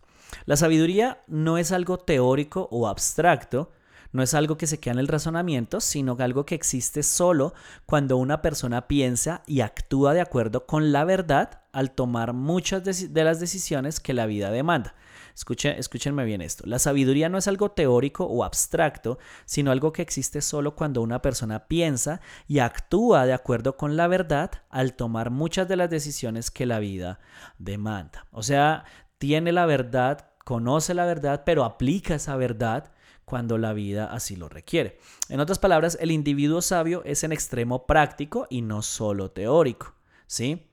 La 0.44 0.56
sabiduría 0.56 1.22
no 1.26 1.58
es 1.58 1.72
algo 1.72 1.98
teórico 1.98 2.68
o 2.70 2.86
abstracto, 2.86 3.72
no 4.12 4.22
es 4.22 4.34
algo 4.34 4.56
que 4.56 4.66
se 4.66 4.78
queda 4.78 4.94
en 4.94 5.00
el 5.00 5.08
razonamiento, 5.08 5.80
sino 5.80 6.16
algo 6.18 6.46
que 6.46 6.54
existe 6.54 7.02
solo 7.02 7.54
cuando 7.86 8.16
una 8.16 8.40
persona 8.40 8.88
piensa 8.88 9.42
y 9.46 9.60
actúa 9.60 10.14
de 10.14 10.20
acuerdo 10.20 10.66
con 10.66 10.92
la 10.92 11.04
verdad 11.04 11.62
al 11.72 11.90
tomar 11.90 12.32
muchas 12.32 12.84
de 13.12 13.24
las 13.24 13.40
decisiones 13.40 14.00
que 14.00 14.14
la 14.14 14.26
vida 14.26 14.50
demanda. 14.50 14.94
Escúchenme 15.40 16.24
bien 16.24 16.40
esto. 16.42 16.64
La 16.66 16.78
sabiduría 16.78 17.28
no 17.28 17.38
es 17.38 17.48
algo 17.48 17.70
teórico 17.70 18.24
o 18.24 18.44
abstracto, 18.44 19.18
sino 19.44 19.70
algo 19.70 19.92
que 19.92 20.02
existe 20.02 20.40
solo 20.40 20.74
cuando 20.74 21.00
una 21.00 21.22
persona 21.22 21.66
piensa 21.66 22.20
y 22.46 22.58
actúa 22.58 23.26
de 23.26 23.32
acuerdo 23.32 23.76
con 23.76 23.96
la 23.96 24.08
verdad 24.08 24.50
al 24.68 24.94
tomar 24.94 25.30
muchas 25.30 25.68
de 25.68 25.76
las 25.76 25.90
decisiones 25.90 26.50
que 26.50 26.66
la 26.66 26.80
vida 26.80 27.20
demanda. 27.58 28.26
O 28.32 28.42
sea, 28.42 28.84
tiene 29.18 29.52
la 29.52 29.66
verdad, 29.66 30.30
conoce 30.44 30.94
la 30.94 31.04
verdad, 31.04 31.42
pero 31.46 31.64
aplica 31.64 32.16
esa 32.16 32.36
verdad 32.36 32.90
cuando 33.24 33.58
la 33.58 33.72
vida 33.72 34.06
así 34.06 34.36
lo 34.36 34.48
requiere. 34.48 34.98
En 35.28 35.40
otras 35.40 35.58
palabras, 35.58 35.98
el 36.00 36.10
individuo 36.10 36.62
sabio 36.62 37.02
es 37.04 37.22
en 37.24 37.32
extremo 37.32 37.86
práctico 37.86 38.46
y 38.48 38.62
no 38.62 38.82
solo 38.82 39.30
teórico, 39.30 39.94
¿sí? 40.26 40.66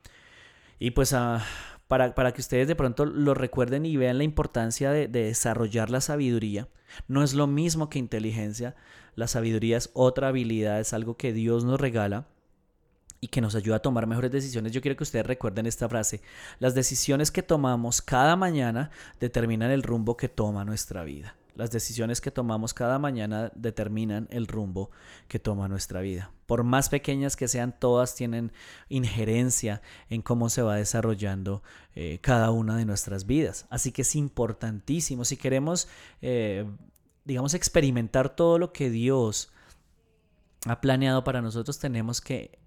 Y 0.80 0.92
pues 0.92 1.14
ah, 1.14 1.44
para, 1.88 2.16
para, 2.16 2.34
que 2.34 2.42
ustedes 2.42 2.68
de 2.68 2.76
pronto 2.76 3.06
lo 3.06 3.34
recuerden 3.34 3.86
y 3.86 3.98
vean 3.98 4.18
la 4.18 4.24
importancia 4.24 4.92
de, 4.92 5.08
de 5.08 5.26
desarrollar 5.26 5.90
la 5.90 6.02
sabiduría, 6.02 6.68
no 7.08 7.24
es 7.24 7.34
lo 7.34 7.48
mismo 7.48 7.90
que 7.90 8.00
inteligencia, 8.00 8.76
la 9.16 9.28
sabiduría 9.28 9.78
es 9.78 9.90
otra 9.94 10.30
habilidad, 10.30 10.80
es 10.80 10.94
algo 10.94 11.18
que 11.18 11.34
Dios 11.34 11.64
nos 11.64 11.80
regala 11.80 12.28
y 13.22 13.28
que 13.28 13.42
nos 13.42 13.56
ayuda 13.56 13.78
a 13.78 13.82
tomar 13.82 14.08
mejores 14.08 14.32
decisiones. 14.32 14.72
Yo 14.72 14.82
quiero 14.82 14.96
que 14.96 15.04
ustedes 15.04 15.26
recuerden 15.26 15.66
esta 15.66 15.90
frase. 15.90 16.22
Las 16.60 16.76
decisiones 16.76 17.32
que 17.32 17.44
tomamos 17.44 18.02
cada 18.02 18.36
mañana 18.36 18.92
determinan 19.20 19.72
el 19.72 19.84
rumbo 19.84 20.16
que 20.18 20.30
toma 20.30 20.66
nuestra 20.66 21.04
vida. 21.04 21.36
Las 21.56 21.72
decisiones 21.72 22.20
que 22.20 22.32
tomamos 22.32 22.74
cada 22.74 23.00
mañana 23.00 23.50
determinan 23.56 24.28
el 24.30 24.46
rumbo 24.46 24.92
que 25.30 25.40
toma 25.40 25.70
nuestra 25.70 26.02
vida. 26.02 26.32
Por 26.48 26.64
más 26.64 26.90
pequeñas 26.90 27.38
que 27.38 27.48
sean, 27.48 27.80
todas 27.80 28.14
tienen 28.14 28.52
injerencia 28.90 29.82
en 30.10 30.22
cómo 30.22 30.50
se 30.50 30.62
va 30.62 30.76
desarrollando 30.76 31.64
eh, 31.96 32.20
cada 32.22 32.52
una 32.52 32.76
de 32.76 32.84
nuestras 32.84 33.26
vidas. 33.26 33.68
Así 33.70 33.94
que 33.94 34.02
es 34.02 34.18
importantísimo. 34.18 35.24
Si 35.24 35.38
queremos, 35.38 35.88
eh, 36.22 36.66
digamos, 37.24 37.54
experimentar 37.54 38.36
todo 38.36 38.60
lo 38.60 38.74
que 38.74 38.90
Dios 38.90 39.54
ha 40.66 40.82
planeado 40.82 41.24
para 41.24 41.42
nosotros, 41.42 41.80
tenemos 41.80 42.20
que, 42.20 42.60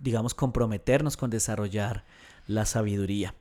digamos, 0.00 0.34
comprometernos 0.34 1.16
con 1.16 1.28
desarrollar 1.28 2.04
la 2.46 2.66
sabiduría. 2.66 3.34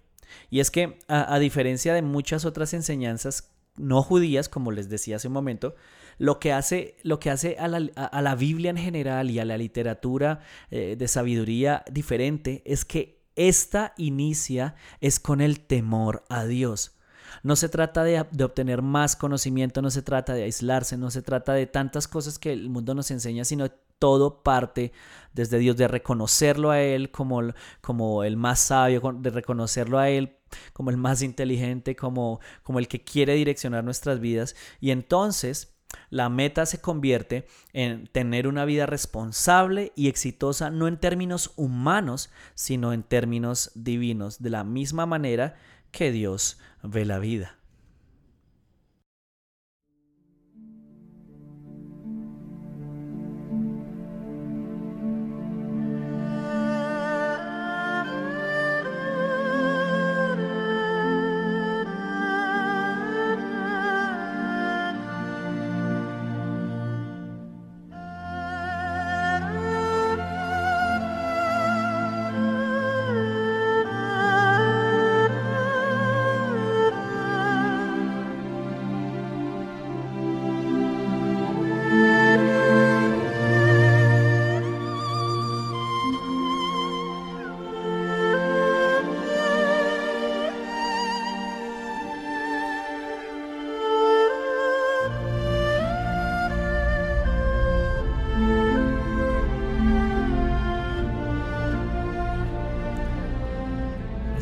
Y 0.50 0.60
es 0.60 0.72
que, 0.72 0.98
a, 1.08 1.36
a 1.36 1.38
diferencia 1.38 1.94
de 1.94 2.02
muchas 2.02 2.46
otras 2.46 2.74
enseñanzas 2.74 3.52
no 3.80 4.04
judías, 4.04 4.50
como 4.50 4.72
les 4.72 4.90
decía 4.90 5.16
hace 5.16 5.28
un 5.28 5.34
momento, 5.34 5.76
lo 6.18 6.40
que 6.40 6.52
hace, 6.52 6.98
lo 7.04 7.20
que 7.20 7.30
hace 7.32 7.58
a, 7.58 7.68
la, 7.68 8.36
Biblia 8.36 8.70
en 8.72 8.78
general 8.78 9.32
y 9.32 9.40
a 9.40 9.46
la 9.46 9.58
literatura 9.58 10.42
eh, 10.70 10.96
de 10.98 11.08
sabiduría 11.08 11.84
diferente 11.92 12.62
es 12.66 12.86
que 12.86 13.24
esta 13.36 13.94
inicia 13.98 14.76
es 15.00 15.20
con 15.20 15.40
el 15.40 15.62
temor 15.62 16.24
a 16.30 16.46
Dios. 16.46 16.98
No 17.42 17.56
se 17.56 17.70
trata 17.70 18.04
de, 18.04 18.26
de, 18.32 18.44
obtener 18.44 18.82
más 18.82 19.16
conocimiento, 19.16 19.82
no 19.82 19.92
se 19.92 20.02
trata 20.02 20.34
de 20.34 20.44
aislarse, 20.44 20.98
no 20.98 21.10
se 21.10 21.22
trata 21.22 21.54
de 21.54 21.68
tantas 21.68 22.08
cosas 22.08 22.38
que 22.38 22.52
el 22.52 22.70
mundo 22.70 22.94
nos 22.96 23.12
enseña, 23.12 23.46
sino 23.46 23.70
todo 24.00 24.42
parte 24.42 24.92
desde 25.34 25.60
Dios, 25.60 25.78
de 25.78 25.88
reconocerlo 25.88 26.72
a 26.72 26.82
Él 26.82 27.12
como, 27.12 27.42
como 27.82 28.24
el 28.24 28.36
más 28.36 28.60
sabio, 28.60 29.02
de 29.20 29.30
reconocerlo 29.30 30.00
a 30.00 30.10
Él 30.10 30.39
como 30.74 30.90
el 30.90 30.98
más 30.98 31.22
inteligente, 31.22 31.96
como, 31.96 32.40
como 32.64 32.80
el 32.80 32.88
que 32.88 33.04
quiere 33.04 33.34
direccionar 33.34 33.84
nuestras 33.84 34.20
vidas. 34.20 34.56
Y 34.80 34.92
entonces 34.92 35.76
la 36.10 36.30
meta 36.30 36.66
se 36.66 36.82
convierte 36.82 37.48
en 37.74 38.08
tener 38.08 38.48
una 38.48 38.66
vida 38.66 38.86
responsable 38.86 39.92
y 39.96 40.08
exitosa, 40.08 40.70
no 40.70 40.88
en 40.88 40.98
términos 40.98 41.54
humanos, 41.56 42.30
sino 42.56 42.94
en 42.94 43.04
términos 43.04 43.72
divinos, 43.76 44.42
de 44.42 44.50
la 44.50 44.64
misma 44.64 45.06
manera 45.06 45.56
que 45.92 46.12
Dios 46.12 46.60
ve 46.84 47.06
la 47.06 47.20
vida. 47.20 47.59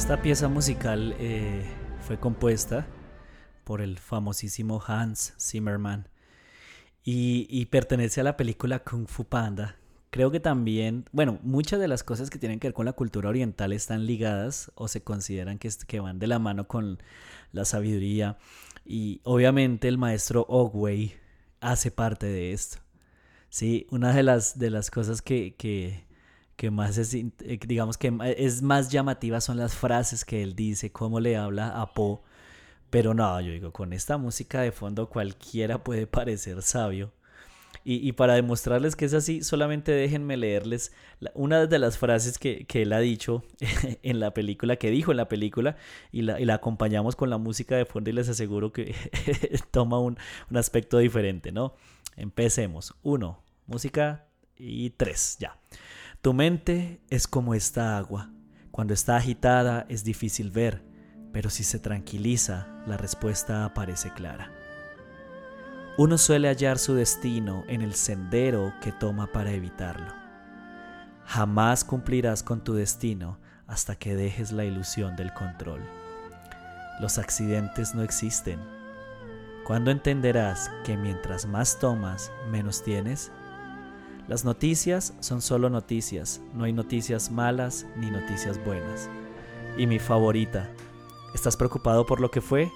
Esta 0.08 0.22
pieza 0.22 0.48
musical 0.48 1.14
eh, 1.20 1.66
fue 2.00 2.18
compuesta 2.18 2.88
por 3.66 3.82
el 3.82 4.00
famosísimo 4.00 4.82
Hans 4.88 5.34
Zimmerman 5.38 6.08
y, 7.04 7.66
pertenece 7.66 8.22
a 8.22 8.24
la 8.24 8.38
película 8.38 8.80
Kung 8.80 9.10
Fu 9.10 9.26
Panda. 9.26 9.76
Creo 10.10 10.32
que 10.32 10.40
también, 10.40 11.04
bueno, 11.12 11.40
muchas 11.44 11.82
de 11.82 11.90
las 11.90 12.06
cosas 12.06 12.30
que 12.30 12.40
tienen 12.40 12.62
que 12.62 12.68
ver 12.68 12.74
con 12.74 12.86
la 12.86 12.94
cultura 12.94 13.28
oriental 13.28 13.74
están 13.74 14.06
ligadas 14.06 14.72
o 14.76 14.88
se 14.88 15.04
consideran 15.04 15.60
que, 15.60 15.70
que 15.86 16.00
van 16.00 16.20
de 16.20 16.28
la 16.28 16.40
mano 16.40 16.70
con 16.70 17.00
la 17.52 17.66
sabiduría. 17.66 18.38
Y 18.86 19.20
obviamente 19.26 19.90
el 19.90 19.98
maestro 19.98 20.46
Ogway 20.48 21.16
hace 21.60 21.92
parte 21.92 22.28
de 22.28 22.54
esto. 22.54 22.78
Sí, 23.50 23.88
una 23.92 24.14
de 24.14 24.24
las, 24.24 24.58
de 24.58 24.70
las 24.70 24.90
cosas 24.90 25.22
que, 25.22 25.54
que, 25.56 26.07
más 26.72 26.98
es, 26.98 27.14
eh, 27.14 27.32
digamos 27.68 27.98
que 27.98 28.12
es 28.38 28.62
más 28.62 28.90
llamativa 28.90 29.42
son 29.42 29.58
las 29.58 29.76
frases 29.76 30.26
que 30.26 30.44
él 30.44 30.56
dice, 30.56 30.92
cómo 30.92 31.20
le 31.20 31.38
habla 31.38 31.82
a 31.82 31.94
Po 31.94 32.24
pero 32.90 33.14
no, 33.14 33.40
yo 33.42 33.52
digo, 33.52 33.72
con 33.72 33.94
esta 33.94 34.18
música 34.18 34.62
de 34.62 34.72
fondo 34.72 35.10
cualquiera 35.10 35.84
puede 35.84 36.08
parecer 36.08 36.62
sabio. 36.62 37.12
Y, 37.90 38.12
para 38.14 38.34
demostrarles 38.34 38.98
que 38.98 39.06
es 39.06 39.14
así, 39.14 39.42
solamente 39.44 39.94
déjenme 39.94 40.36
leerles 40.36 40.92
una 41.34 41.68
de 41.68 41.80
las 41.80 41.98
frases 41.98 42.38
que, 42.38 42.66
él 42.74 42.92
ha 42.92 43.00
dicho 43.00 43.46
en 44.04 44.20
la 44.20 44.34
película, 44.34 44.76
que 44.76 44.92
dijo 44.92 45.12
en 45.12 45.18
la 45.18 45.30
película, 45.30 45.78
y 46.12 46.24
la, 46.24 46.54
acompañamos 46.54 47.16
con 47.16 47.30
la 47.30 47.38
música 47.38 47.78
de 47.78 47.86
fondo 47.86 48.10
y 48.10 48.14
les 48.14 48.28
aseguro 48.28 48.74
que 48.74 48.94
toma 49.72 50.00
un, 50.00 50.18
un 50.52 50.58
aspecto 50.58 50.98
diferente, 50.98 51.54
¿no? 51.54 51.76
Empecemos. 52.18 52.94
Uno, 53.04 53.42
música 53.68 54.26
y 54.58 54.90
tres, 54.90 55.38
ya. 55.40 55.58
Tu 56.28 56.34
mente 56.34 57.00
es 57.10 57.26
como 57.26 57.54
esta 57.54 57.98
agua. 57.98 58.32
Cuando 58.70 58.94
está 58.94 59.16
agitada 59.16 59.86
es 59.88 60.04
difícil 60.04 60.52
ver 60.52 60.84
pero 61.32 61.50
si 61.50 61.64
se 61.64 61.80
tranquiliza, 61.80 62.68
la 62.86 62.98
respuesta 62.98 63.64
aparece 63.64 64.12
clara. 64.12 64.52
Uno 65.98 66.18
suele 66.18 66.50
hallar 66.50 66.80
su 66.80 66.96
destino 66.96 67.64
en 67.70 67.82
el 67.82 67.94
sendero 67.94 68.74
que 68.82 68.92
toma 68.92 69.32
para 69.32 69.52
evitarlo. 69.52 70.14
Jamás 71.24 71.86
cumplirás 71.86 72.44
con 72.44 72.62
tu 72.62 72.74
destino 72.74 73.40
hasta 73.66 73.96
que 73.96 74.18
dejes 74.18 74.52
la 74.52 74.66
ilusión 74.66 75.16
del 75.16 75.34
control. 75.34 75.80
Los 77.00 77.20
accidentes 77.20 77.96
no 77.96 78.02
existen. 78.02 78.60
¿Cuándo 79.66 79.92
entenderás 79.92 80.70
que 80.84 80.98
mientras 80.98 81.46
más 81.46 81.80
tomas, 81.80 82.34
menos 82.52 82.84
tienes? 82.84 83.32
Las 84.28 84.44
noticias 84.46 85.14
son 85.20 85.42
solo 85.42 85.70
noticias, 85.70 86.42
no 86.54 86.66
hay 86.66 86.74
noticias 86.74 87.32
malas 87.32 87.86
ni 87.96 88.12
noticias 88.12 88.64
buenas. 88.66 89.10
Y 89.78 89.88
mi 89.88 90.00
favorita, 90.00 90.70
¿Estás 91.38 91.58
preocupado 91.58 92.06
por 92.06 92.20
lo 92.20 92.32
que 92.32 92.42
fue 92.42 92.72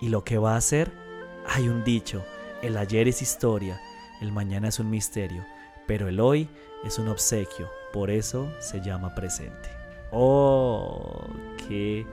y 0.00 0.08
lo 0.08 0.22
que 0.22 0.36
va 0.36 0.56
a 0.56 0.60
ser? 0.60 0.92
Hay 1.46 1.68
un 1.68 1.82
dicho, 1.82 2.22
el 2.60 2.76
ayer 2.76 3.08
es 3.08 3.22
historia, 3.22 3.80
el 4.20 4.32
mañana 4.32 4.68
es 4.68 4.78
un 4.80 4.90
misterio, 4.90 5.46
pero 5.86 6.08
el 6.08 6.20
hoy 6.20 6.46
es 6.84 6.98
un 6.98 7.08
obsequio, 7.08 7.70
por 7.92 8.10
eso 8.10 8.52
se 8.60 8.82
llama 8.82 9.14
presente. 9.14 9.70
¡Oh! 10.10 11.24
¡Qué 11.66 12.04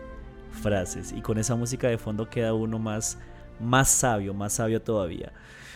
frases! 0.62 1.12
Y 1.12 1.22
con 1.22 1.38
esa 1.38 1.55
música 1.55 1.89
de 1.89 1.98
fondo 1.98 2.29
queda 2.29 2.53
uno 2.53 2.79
más, 2.79 3.17
más 3.60 3.89
sabio, 3.89 4.34
más 4.34 4.53
sabio 4.53 4.81
todavía. 4.81 5.34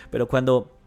Pero 0.10 0.28
cuando 0.28 0.78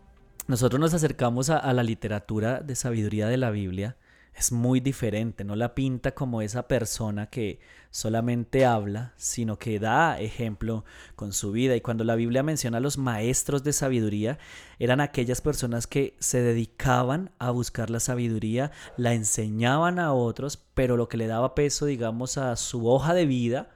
nosotros 0.46 0.80
nos 0.80 0.94
acercamos 0.94 1.50
a, 1.50 1.58
a 1.58 1.72
la 1.72 1.82
literatura 1.82 2.60
de 2.60 2.74
sabiduría 2.74 3.28
de 3.28 3.36
la 3.36 3.50
Biblia, 3.50 3.96
es 4.36 4.52
muy 4.52 4.80
diferente, 4.80 5.44
no 5.44 5.56
la 5.56 5.74
pinta 5.74 6.12
como 6.14 6.42
esa 6.42 6.68
persona 6.68 7.30
que 7.30 7.58
solamente 7.90 8.66
habla, 8.66 9.14
sino 9.16 9.58
que 9.58 9.80
da 9.80 10.20
ejemplo 10.20 10.84
con 11.14 11.32
su 11.32 11.52
vida. 11.52 11.74
Y 11.74 11.80
cuando 11.80 12.04
la 12.04 12.16
Biblia 12.16 12.42
menciona 12.42 12.76
a 12.76 12.82
los 12.82 12.98
maestros 12.98 13.64
de 13.64 13.72
sabiduría, 13.72 14.38
eran 14.78 15.00
aquellas 15.00 15.40
personas 15.40 15.86
que 15.86 16.14
se 16.18 16.42
dedicaban 16.42 17.30
a 17.38 17.50
buscar 17.50 17.88
la 17.88 17.98
sabiduría, 17.98 18.72
la 18.98 19.14
enseñaban 19.14 19.98
a 19.98 20.12
otros, 20.12 20.58
pero 20.74 20.98
lo 20.98 21.08
que 21.08 21.16
le 21.16 21.28
daba 21.28 21.54
peso, 21.54 21.86
digamos, 21.86 22.36
a 22.36 22.56
su 22.56 22.86
hoja 22.86 23.14
de 23.14 23.24
vida 23.24 23.70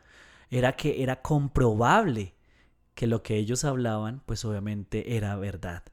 era 0.51 0.77
que 0.77 1.03
era 1.03 1.23
comprobable 1.23 2.35
que 2.95 3.07
lo 3.07 3.23
que 3.23 3.37
ellos 3.37 3.65
hablaban, 3.65 4.21
pues 4.27 4.45
obviamente 4.45 5.17
era 5.17 5.35
verdad. 5.37 5.85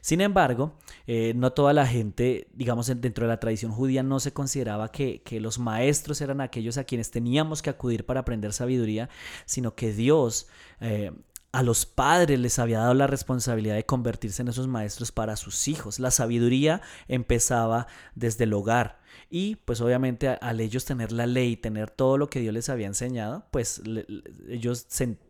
Sin 0.00 0.20
embargo, 0.20 0.74
eh, 1.06 1.32
no 1.36 1.52
toda 1.52 1.72
la 1.72 1.86
gente, 1.86 2.48
digamos, 2.54 2.86
dentro 2.86 3.26
de 3.26 3.28
la 3.28 3.40
tradición 3.40 3.72
judía 3.72 4.02
no 4.02 4.20
se 4.20 4.32
consideraba 4.32 4.90
que, 4.90 5.22
los 5.40 5.58
maestros 5.58 6.20
eran 6.20 6.40
aquellos 6.40 6.76
a 6.76 6.84
quienes 6.84 7.10
teníamos 7.10 7.62
que 7.62 7.70
acudir 7.70 8.04
para 8.04 8.20
aprender 8.20 8.52
sabiduría, 8.52 9.08
sino 9.46 9.74
que 9.74 9.92
Dios 9.92 10.48
eh, 10.80 11.12
a 11.52 11.62
los 11.62 11.84
padres 11.84 12.38
les 12.38 12.58
había 12.58 12.78
dado 12.78 12.94
la 12.94 13.08
responsabilidad 13.08 13.74
de 13.74 13.84
convertirse 13.84 14.42
en 14.42 14.48
esos 14.48 14.68
maestros 14.68 15.10
para 15.10 15.36
sus 15.36 15.66
hijos. 15.66 15.98
La 15.98 16.10
sabiduría 16.10 16.80
empezaba 17.08 17.88
desde 18.14 18.44
el 18.44 18.52
hogar. 18.52 19.00
Y 19.28 19.56
pues 19.56 19.80
obviamente 19.80 20.28
al 20.28 20.60
ellos 20.60 20.84
tener 20.84 21.10
la 21.12 21.26
ley, 21.26 21.56
tener 21.56 21.90
todo 21.90 22.18
lo 22.18 22.28
que 22.28 22.40
Dios 22.40 22.54
les 22.54 22.68
había 22.68 22.86
enseñado, 22.86 23.46
pues 23.50 23.82
ellos 24.48 24.86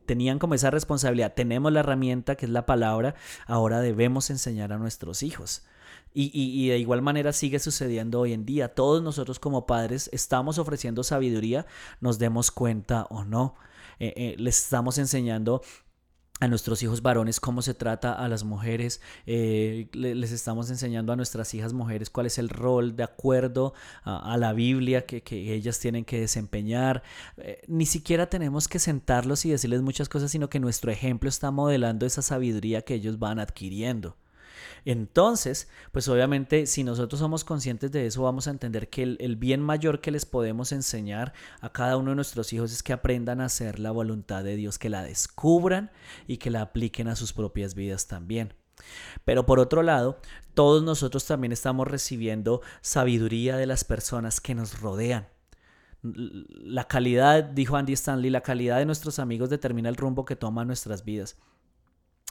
tenían 0.06 0.38
como 0.38 0.54
esa 0.54 0.70
responsabilidad. 0.70 1.34
Tenemos 1.34 1.72
la 1.72 1.80
herramienta 1.80 2.34
que 2.34 2.46
es 2.46 2.52
la 2.52 2.66
palabra, 2.66 3.14
ahora 3.46 3.80
debemos 3.80 4.30
enseñar 4.30 4.72
a 4.72 4.78
nuestros 4.78 5.22
hijos. 5.22 5.64
Y, 6.12 6.68
de 6.68 6.78
igual 6.78 7.02
manera 7.02 7.32
sigue 7.32 7.60
sucediendo 7.60 8.20
hoy 8.20 8.32
en 8.32 8.44
día. 8.44 8.74
Todos 8.74 9.00
nosotros 9.00 9.38
como 9.38 9.66
padres 9.66 10.10
estamos 10.12 10.58
ofreciendo 10.58 11.04
sabiduría, 11.04 11.66
nos 12.00 12.18
demos 12.18 12.50
cuenta 12.50 13.06
o 13.10 13.24
no. 13.24 13.54
Eh, 14.00 14.14
eh, 14.16 14.34
les 14.38 14.64
estamos 14.64 14.98
enseñando 14.98 15.62
a 16.40 16.48
nuestros 16.48 16.82
hijos 16.82 17.02
varones 17.02 17.38
cómo 17.38 17.62
se 17.62 17.74
trata 17.74 18.12
a 18.12 18.26
las 18.28 18.44
mujeres, 18.44 19.00
eh, 19.26 19.88
les 19.92 20.32
estamos 20.32 20.70
enseñando 20.70 21.12
a 21.12 21.16
nuestras 21.16 21.52
hijas 21.54 21.72
mujeres 21.74 22.10
cuál 22.10 22.26
es 22.26 22.38
el 22.38 22.48
rol 22.48 22.96
de 22.96 23.02
acuerdo 23.02 23.74
a, 24.04 24.36
la 24.38 24.52
Biblia 24.54 25.04
que, 25.04 25.22
ellas 25.30 25.78
tienen 25.78 26.04
que 26.04 26.20
desempeñar. 26.20 27.02
Eh, 27.36 27.62
ni 27.68 27.86
siquiera 27.86 28.28
tenemos 28.28 28.68
que 28.68 28.78
sentarlos 28.78 29.44
y 29.44 29.50
decirles 29.50 29.82
muchas 29.82 30.08
cosas, 30.08 30.30
sino 30.30 30.48
que 30.48 30.60
nuestro 30.60 30.90
ejemplo 30.90 31.28
está 31.28 31.50
modelando 31.50 32.06
esa 32.06 32.22
sabiduría 32.22 32.82
que 32.82 32.94
ellos 32.94 33.18
van 33.18 33.38
adquiriendo. 33.38 34.16
Entonces, 34.84 35.68
pues 35.92 36.08
obviamente 36.08 36.66
si 36.66 36.84
nosotros 36.84 37.20
somos 37.20 37.44
conscientes 37.44 37.92
de 37.92 38.06
eso, 38.06 38.22
vamos 38.22 38.46
a 38.46 38.50
entender 38.50 38.88
que 38.88 39.02
el, 39.02 39.36
bien 39.36 39.60
mayor 39.60 40.00
que 40.00 40.10
les 40.10 40.26
podemos 40.26 40.72
enseñar 40.72 41.32
a 41.60 41.70
cada 41.72 41.96
uno 41.96 42.10
de 42.10 42.16
nuestros 42.16 42.52
hijos 42.52 42.72
es 42.72 42.82
que 42.82 42.92
aprendan 42.92 43.40
a 43.40 43.46
hacer 43.46 43.78
la 43.78 43.90
voluntad 43.90 44.44
de 44.44 44.56
Dios, 44.56 44.78
que 44.78 44.90
la 44.90 45.02
descubran 45.02 45.90
y 46.26 46.38
que 46.38 46.50
la 46.50 46.62
apliquen 46.62 47.08
a 47.08 47.16
sus 47.16 47.32
propias 47.32 47.74
vidas 47.74 48.06
también. 48.06 48.54
Pero 49.24 49.44
por 49.46 49.58
otro 49.58 49.82
lado, 49.82 50.18
todos 50.54 50.82
nosotros 50.82 51.26
también 51.26 51.52
estamos 51.52 51.86
recibiendo 51.86 52.62
sabiduría 52.80 53.56
de 53.56 53.66
las 53.66 53.84
personas 53.84 54.40
que 54.40 54.54
nos 54.54 54.80
rodean. 54.80 55.28
La 56.02 56.84
calidad, 56.84 57.44
dijo 57.44 57.76
Andy 57.76 57.92
Stanley, 57.92 58.30
la 58.30 58.40
calidad 58.40 58.78
de 58.78 58.86
nuestros 58.86 59.18
amigos 59.18 59.50
determina 59.50 59.90
el 59.90 59.96
rumbo 59.96 60.24
que 60.24 60.36
toman 60.36 60.66
nuestras 60.66 61.04
vidas. 61.04 61.36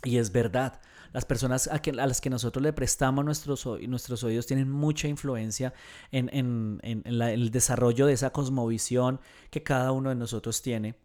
Y 0.04 0.18
es 0.18 0.32
verdad, 0.32 0.80
las 1.14 1.26
personas 1.26 1.68
a, 1.68 1.82
las 1.92 2.22
que 2.22 2.30
nosotros 2.30 2.62
le 2.64 2.74
prestamos 2.74 3.26
nuestros, 3.26 3.68
nuestros 3.88 4.24
oídos 4.24 4.46
tienen 4.46 4.70
mucha 4.70 5.08
influencia 5.08 5.74
en, 6.12 6.80
el 6.84 7.52
desarrollo 7.52 8.06
de 8.06 8.14
esa 8.14 8.32
cosmovisión 8.32 9.20
que 9.50 9.64
cada 9.64 9.92
uno 9.92 10.10
de 10.10 10.16
nosotros 10.16 10.62
tiene 10.62 10.96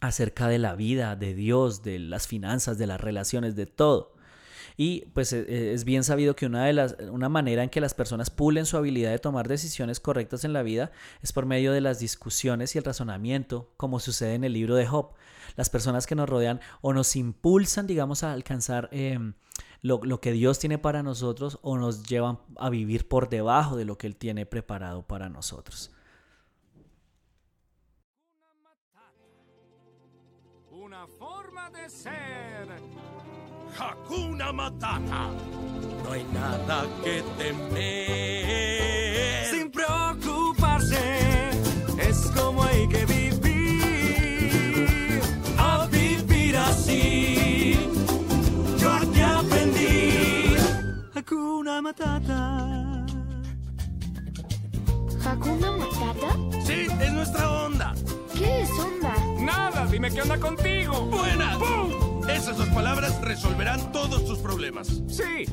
acerca 0.00 0.48
de 0.48 0.58
la 0.58 0.74
vida, 0.74 1.16
de 1.16 1.34
Dios, 1.34 1.82
de 1.82 1.98
las 1.98 2.26
finanzas, 2.26 2.78
de 2.78 2.86
las 2.86 3.00
relaciones, 3.00 3.56
de 3.56 3.66
todo. 3.66 4.13
Y 4.76 5.06
pues 5.14 5.32
e, 5.32 5.40
e, 5.40 5.72
es 5.74 5.84
bien 5.84 6.04
sabido 6.04 6.36
que 6.36 6.46
una, 6.46 6.64
de 6.64 6.72
las, 6.72 6.96
una 7.10 7.28
manera 7.28 7.62
en 7.62 7.70
que 7.70 7.80
las 7.80 7.94
personas 7.94 8.30
pulen 8.30 8.66
su 8.66 8.76
habilidad 8.76 9.10
de 9.10 9.18
tomar 9.18 9.48
decisiones 9.48 10.00
correctas 10.00 10.44
en 10.44 10.52
la 10.52 10.62
vida 10.62 10.92
es 11.22 11.32
por 11.32 11.46
medio 11.46 11.72
de 11.72 11.80
las 11.80 11.98
discusiones 11.98 12.74
y 12.74 12.78
el 12.78 12.84
razonamiento, 12.84 13.72
como 13.76 14.00
sucede 14.00 14.34
en 14.34 14.44
el 14.44 14.52
libro 14.52 14.74
de 14.74 14.86
Job. 14.86 15.14
Las 15.56 15.70
personas 15.70 16.06
que 16.06 16.14
nos 16.14 16.28
rodean 16.28 16.60
o 16.80 16.92
nos 16.92 17.16
impulsan, 17.16 17.86
digamos, 17.86 18.22
a 18.24 18.32
alcanzar 18.32 18.88
em, 18.92 19.34
lo, 19.82 20.00
lo, 20.02 20.20
que 20.20 20.32
Dios 20.32 20.58
tiene 20.58 20.78
para 20.78 21.02
nosotros 21.02 21.58
o 21.62 21.76
nos 21.78 22.04
llevan 22.04 22.38
a 22.56 22.70
vivir 22.70 23.06
por 23.06 23.28
debajo 23.28 23.76
de 23.76 23.84
lo 23.84 23.98
que 23.98 24.06
Él 24.06 24.16
tiene 24.16 24.46
preparado 24.46 25.06
para 25.06 25.28
nosotros. 25.28 25.94
Una 30.70 31.06
forma 31.06 31.70
de 31.70 31.88
ser 31.88 32.68
Hakuna 33.78 34.52
Matata. 34.52 35.30
No 36.02 36.12
hay 36.12 36.24
nada 36.32 36.84
que 37.02 37.22
temer. 37.38 38.44
Sin 39.50 39.70
preocuparse, 39.70 41.50
es 41.98 42.30
como 42.36 42.62
hay 42.62 42.86
que 42.88 43.04
vivir. 43.06 43.34
A 45.58 45.86
vivir 45.86 46.56
así, 46.56 47.78
yo 48.78 48.92
aquí 48.92 49.20
aprendí. 49.20 50.56
Hakuna 51.14 51.82
Matata. 51.82 53.06
¿Hakuna 55.24 55.72
Matata? 55.72 56.36
Sí, 56.64 56.86
es 57.00 57.12
nuestra 57.12 57.50
onda. 57.64 57.94
¿Qué 58.34 58.62
es 58.62 58.70
onda? 58.70 59.14
Nada, 59.40 59.86
dime 59.86 60.10
qué 60.10 60.22
onda 60.22 60.38
contigo. 60.38 61.06
¡Buenas! 61.06 61.56
¡Pum! 61.56 62.03
Esas 62.28 62.56
dos 62.56 62.68
palabras 62.68 63.20
resolverán 63.20 63.92
todos 63.92 64.24
tus 64.24 64.38
problemas. 64.38 65.02
Sí, 65.08 65.44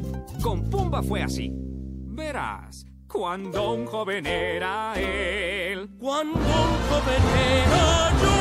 con 0.41 0.69
Pumba 0.69 1.03
fue 1.03 1.21
así. 1.21 1.51
Verás, 1.53 2.85
cuando 3.07 3.73
un 3.73 3.85
joven 3.85 4.25
era 4.25 4.93
él. 4.95 5.89
Cuando 5.99 6.39
un 6.39 6.79
joven 6.89 7.23
era 7.35 8.11
yo. 8.21 8.31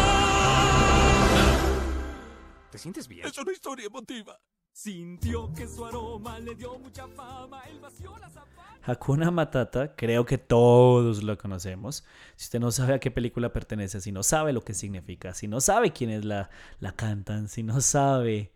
¿Te 2.70 2.78
sientes 2.78 3.08
bien? 3.08 3.26
Es 3.26 3.36
una 3.38 3.52
historia 3.52 3.86
emotiva. 3.86 4.38
Sintió 4.82 5.52
que 5.52 5.68
su 5.68 5.84
aroma 5.84 6.38
le 6.38 6.54
dio 6.54 6.78
mucha 6.78 7.06
fama. 7.08 7.60
Él 7.68 7.80
vació 7.80 8.16
la 8.16 8.30
zapata. 8.30 8.78
Hakuna 8.82 9.30
Matata, 9.30 9.94
creo 9.94 10.24
que 10.24 10.38
todos 10.38 11.22
lo 11.22 11.36
conocemos. 11.36 12.02
Si 12.36 12.44
usted 12.44 12.60
no 12.60 12.70
sabe 12.70 12.94
a 12.94 12.98
qué 12.98 13.10
película 13.10 13.52
pertenece, 13.52 14.00
si 14.00 14.10
no 14.10 14.22
sabe 14.22 14.54
lo 14.54 14.62
que 14.62 14.72
significa, 14.72 15.34
si 15.34 15.48
no 15.48 15.60
sabe 15.60 15.92
quiénes 15.92 16.24
la, 16.24 16.48
la 16.78 16.92
cantan, 16.92 17.48
si 17.48 17.62
no 17.62 17.82
sabe 17.82 18.52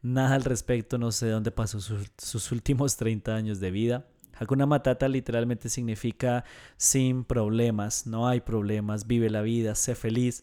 nada 0.00 0.36
al 0.36 0.44
respecto, 0.44 0.96
no 0.96 1.12
sé 1.12 1.28
dónde 1.28 1.50
pasó 1.50 1.78
sus, 1.78 2.10
sus 2.16 2.52
últimos 2.52 2.96
30 2.96 3.34
años 3.34 3.60
de 3.60 3.70
vida. 3.70 4.06
Hakuna 4.32 4.64
Matata 4.64 5.08
literalmente 5.08 5.68
significa 5.68 6.46
sin 6.78 7.22
problemas, 7.22 8.06
no 8.06 8.28
hay 8.28 8.40
problemas, 8.40 9.06
vive 9.06 9.28
la 9.28 9.42
vida, 9.42 9.74
sé 9.74 9.94
feliz. 9.94 10.42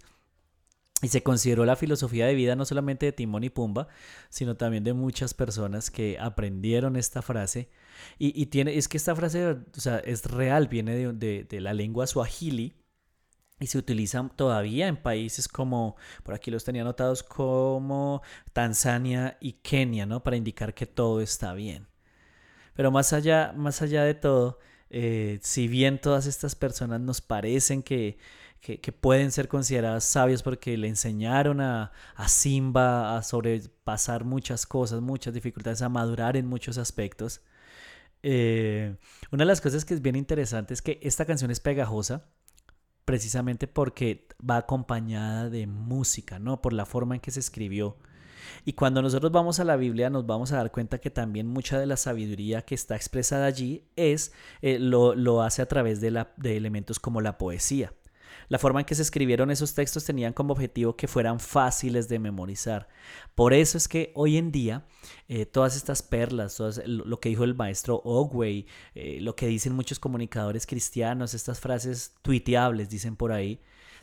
Y 1.02 1.10
se 1.10 1.22
consideró 1.22 1.66
la 1.66 1.76
filosofía 1.76 2.28
de 2.28 2.34
vida 2.36 2.56
no 2.56 2.64
solamente 2.66 3.06
de 3.08 3.12
Timón 3.12 3.44
y 3.44 3.50
Pumba, 3.50 3.90
sino 4.30 4.56
también 4.56 4.86
de 4.86 4.94
muchas 4.94 5.34
personas 5.34 5.92
que 5.92 6.18
aprendieron 6.20 6.96
esta 6.96 7.22
frase. 7.22 7.70
Y, 8.20 8.40
y 8.42 8.46
tiene, 8.46 8.78
es 8.78 8.88
que 8.88 8.98
esta 8.98 9.16
frase 9.16 9.46
o 9.48 9.58
sea, 9.74 9.98
es 10.00 10.26
real, 10.26 10.68
viene 10.70 10.96
de, 10.96 11.12
de- 11.14 11.44
de 11.44 11.62
la 11.62 11.74
lengua 11.74 12.08
swahili 12.08 12.76
y 13.60 13.68
se 13.68 13.78
utiliza 13.78 14.30
todavía 14.36 14.88
en 14.88 14.98
países 14.98 15.48
como, 15.48 15.96
por 16.24 16.36
aquí 16.36 16.52
los 16.52 16.64
tenía 16.66 16.82
anotados, 16.84 17.24
como 17.24 18.22
Tanzania 18.54 19.38
y 19.42 19.54
Kenia, 19.54 20.06
¿no? 20.06 20.24
Para 20.24 20.38
indicar 20.38 20.74
que 20.74 20.86
todo 20.86 21.22
está 21.22 21.54
bien. 21.54 21.88
Pero 22.76 22.92
más 22.92 23.14
allá, 23.14 23.54
más 23.56 23.82
allá 23.82 24.04
de 24.04 24.14
todo, 24.16 24.60
eh, 24.90 25.40
si 25.44 25.68
bien 25.68 26.00
todas 26.00 26.26
estas 26.26 26.56
personas 26.56 27.00
nos 27.02 27.22
parecen 27.22 27.84
que, 27.84 28.18
que, 28.64 28.92
pueden 28.94 29.32
ser 29.32 29.50
consideradas 29.50 30.06
sabias 30.06 30.42
porque 30.42 30.78
le 30.78 30.88
enseñaron 30.88 31.60
a, 31.60 31.92
a 32.16 32.30
Simba 32.30 33.18
a 33.18 33.22
sobrepasar 33.22 34.24
muchas 34.24 34.66
cosas, 34.66 35.02
muchas 35.02 35.34
dificultades, 35.34 35.82
a 35.82 35.90
madurar 35.90 36.38
en 36.38 36.48
muchos 36.48 36.78
aspectos, 36.78 37.42
eh, 38.24 38.96
una 39.32 39.42
de 39.42 39.48
las 39.48 39.60
cosas 39.60 39.84
que 39.84 39.94
es 39.94 40.02
bien 40.02 40.16
interesante 40.16 40.74
es 40.74 40.82
que 40.82 40.98
esta 41.04 41.26
canción 41.26 41.52
es 41.52 41.60
pegajosa 41.60 42.26
precisamente 43.04 43.68
porque 43.68 44.30
va 44.50 44.56
acompañada 44.56 45.50
de 45.50 45.68
música, 45.68 46.40
¿no? 46.40 46.62
Por 46.62 46.72
la 46.72 46.86
forma 46.86 47.16
en 47.16 47.22
que 47.22 47.32
se 47.32 47.42
escribió. 47.42 47.98
Y 48.64 48.74
cuando 48.74 49.02
nosotros 49.02 49.34
vamos 49.34 49.60
a 49.60 49.66
la 49.66 49.76
Biblia 49.76 50.10
nos 50.10 50.26
vamos 50.26 50.54
a 50.54 50.58
dar 50.58 50.72
cuenta 50.72 51.00
que 51.00 51.10
también 51.10 51.48
mucha 51.48 51.78
de 51.78 51.86
la 51.86 51.98
sabiduría 51.98 52.62
que 52.62 52.76
está 52.76 52.96
expresada 52.96 53.46
allí 53.46 53.84
es, 53.98 54.32
eh, 54.62 54.80
lo, 54.80 55.16
lo 55.16 55.42
hace 55.42 55.62
a 55.62 55.68
través 55.68 56.00
de, 56.00 56.12
la, 56.12 56.34
de 56.38 56.56
elementos 56.56 57.00
como 57.00 57.20
la 57.20 57.38
poesía. 57.38 57.94
La 58.50 58.60
forma 58.60 58.82
en 58.82 58.86
que 58.86 58.96
se 58.96 59.02
escribieron 59.02 59.52
esos 59.52 59.74
textos 59.74 60.06
tenían 60.06 60.34
como 60.34 60.54
objetivo 60.54 60.96
que 60.96 61.08
fueran 61.08 61.40
fáciles 61.40 62.08
de 62.10 62.20
memorizar. 62.20 62.88
Por 63.36 63.54
eso 63.54 63.78
es 63.78 63.88
que 63.88 64.12
hoy 64.16 64.38
en 64.38 64.52
día 64.52 64.86
eh, 65.28 65.46
todas 65.46 65.76
estas 65.76 66.02
perlas, 66.02 66.56
todas, 66.56 66.82
lo 66.86 67.20
que 67.20 67.30
dijo 67.30 67.44
el 67.44 67.56
maestro 67.56 68.02
Ogway, 68.04 68.68
eh, 68.96 69.20
lo 69.22 69.36
que 69.36 69.48
dicen 69.48 69.74
muchos 69.74 70.00
comunicadores 70.00 70.66
cristianos, 70.66 71.34
estas 71.34 71.60
frases 71.60 72.14
tuiteables, 72.22 72.90
dicen 72.90 73.16
por 73.16 73.32
ahí, 73.32 73.60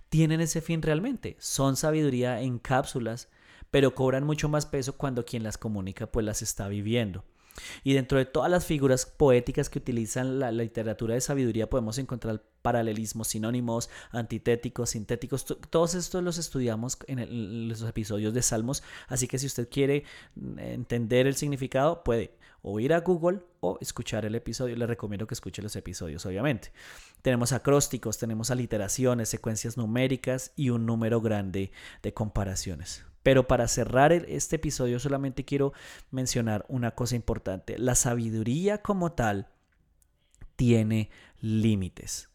tienen 0.08 0.40
ese 0.40 0.60
fin 0.60 0.82
realmente. 0.82 1.36
Son 1.38 1.76
sabiduría 1.76 2.40
en 2.40 2.58
cápsulas, 2.58 3.28
pero 3.70 3.94
cobran 3.94 4.24
mucho 4.24 4.48
más 4.48 4.66
peso 4.66 4.96
cuando 4.96 5.24
quien 5.24 5.42
las 5.42 5.58
comunica 5.58 6.06
pues 6.10 6.26
las 6.26 6.42
está 6.42 6.68
viviendo. 6.68 7.24
Y 7.84 7.94
dentro 7.94 8.18
de 8.18 8.24
todas 8.26 8.50
las 8.50 8.64
figuras 8.64 9.06
poéticas 9.06 9.68
que 9.70 9.78
utilizan 9.78 10.38
la, 10.38 10.50
la 10.52 10.62
literatura 10.62 11.14
de 11.14 11.20
sabiduría 11.20 11.68
podemos 11.70 11.98
encontrar 11.98 12.42
paralelismos, 12.62 13.28
sinónimos, 13.28 13.88
antitéticos, 14.10 14.90
sintéticos. 14.90 15.44
to- 15.44 15.56
Todos 15.56 15.94
estos 15.94 16.22
los 16.22 16.38
estudiamos 16.38 16.98
en, 17.06 17.18
en 17.20 17.68
los 17.68 17.82
episodios 17.82 18.34
de 18.34 18.42
Salmos, 18.42 18.82
así 19.08 19.26
que 19.28 19.38
si 19.38 19.46
usted 19.46 19.68
quiere 19.70 20.04
mm, 20.34 20.58
entender 20.58 21.26
el 21.26 21.34
significado, 21.36 22.04
puede 22.04 22.38
o 22.62 22.78
ir 22.78 22.92
a 22.92 23.00
Google 23.00 23.40
o 23.60 23.78
escuchar 23.80 24.26
el 24.26 24.34
episodio. 24.34 24.76
Le 24.76 24.86
recomiendo 24.86 25.26
que 25.26 25.32
escuche 25.32 25.62
los 25.62 25.74
episodios, 25.76 26.26
obviamente. 26.26 26.72
Tenemos 27.22 27.52
acrósticos, 27.52 28.18
tenemos 28.18 28.50
aliteraciones, 28.50 29.30
secuencias 29.30 29.78
numéricas 29.78 30.52
y 30.56 30.68
un 30.68 30.84
número 30.84 31.22
grande 31.22 31.72
de 32.02 32.12
comparaciones. 32.12 33.04
Pero 33.22 33.46
para 33.46 33.68
cerrar 33.68 34.12
este 34.12 34.56
episodio 34.56 34.98
solamente 34.98 35.44
quiero 35.44 35.72
mencionar 36.10 36.64
una 36.68 36.92
cosa 36.92 37.16
importante. 37.16 37.78
La 37.78 37.94
sabiduría 37.94 38.78
como 38.78 39.12
tal 39.12 39.48
tiene 40.56 41.10
límites. 41.40 42.28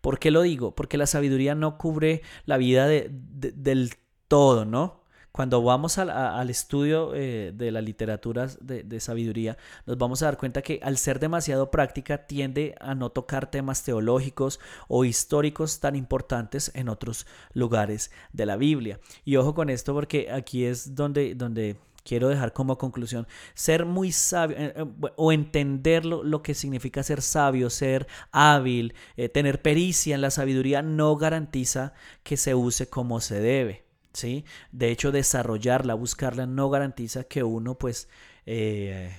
¿Por 0.00 0.18
qué 0.18 0.30
lo 0.30 0.42
digo? 0.42 0.74
Porque 0.74 0.96
la 0.98 1.06
sabiduría 1.06 1.54
no 1.54 1.76
cubre 1.78 2.22
la 2.46 2.56
vida 2.56 2.86
de- 2.86 3.10
de- 3.12 3.52
del 3.52 3.92
todo, 4.28 4.64
¿no? 4.64 4.99
Cuando 5.32 5.62
vamos 5.62 5.98
al, 5.98 6.10
al 6.10 6.50
estudio 6.50 7.14
eh, 7.14 7.52
de 7.54 7.70
la 7.70 7.80
literatura 7.80 8.48
de, 8.60 8.82
de 8.82 9.00
sabiduría, 9.00 9.56
nos 9.86 9.96
vamos 9.96 10.22
a 10.22 10.24
dar 10.26 10.36
cuenta 10.36 10.60
que 10.60 10.80
al 10.82 10.98
ser 10.98 11.20
demasiado 11.20 11.70
práctica 11.70 12.26
tiende 12.26 12.74
a 12.80 12.96
no 12.96 13.10
tocar 13.10 13.48
temas 13.48 13.84
teológicos 13.84 14.58
o 14.88 15.04
históricos 15.04 15.78
tan 15.78 15.94
importantes 15.94 16.72
en 16.74 16.88
otros 16.88 17.26
lugares 17.52 18.10
de 18.32 18.46
la 18.46 18.56
Biblia. 18.56 18.98
Y 19.24 19.36
ojo 19.36 19.54
con 19.54 19.70
esto 19.70 19.94
porque 19.94 20.32
aquí 20.32 20.64
es 20.64 20.96
donde, 20.96 21.36
donde 21.36 21.76
quiero 22.02 22.28
dejar 22.28 22.52
como 22.52 22.76
conclusión, 22.76 23.28
ser 23.54 23.86
muy 23.86 24.10
sabio 24.10 24.56
eh, 24.58 24.74
eh, 24.74 24.84
o 25.14 25.30
entender 25.30 26.06
lo, 26.06 26.24
lo 26.24 26.42
que 26.42 26.54
significa 26.54 27.04
ser 27.04 27.22
sabio, 27.22 27.70
ser 27.70 28.08
hábil, 28.32 28.94
tener 29.32 29.62
pericia 29.62 30.16
en 30.16 30.22
la 30.22 30.32
sabiduría 30.32 30.82
no 30.82 31.14
garantiza 31.14 31.92
que 32.24 32.36
se 32.36 32.56
use 32.56 32.88
como 32.88 33.20
se 33.20 33.38
debe. 33.38 33.89
¿Sí? 34.12 34.44
De 34.72 34.90
hecho, 34.90 35.12
desarrollarla, 35.12 35.94
buscarla, 35.94 36.46
no 36.46 36.70
garantiza 36.70 37.24
que 37.24 37.42
uno 37.42 37.76
pues 37.76 38.08
eh, 38.46 39.14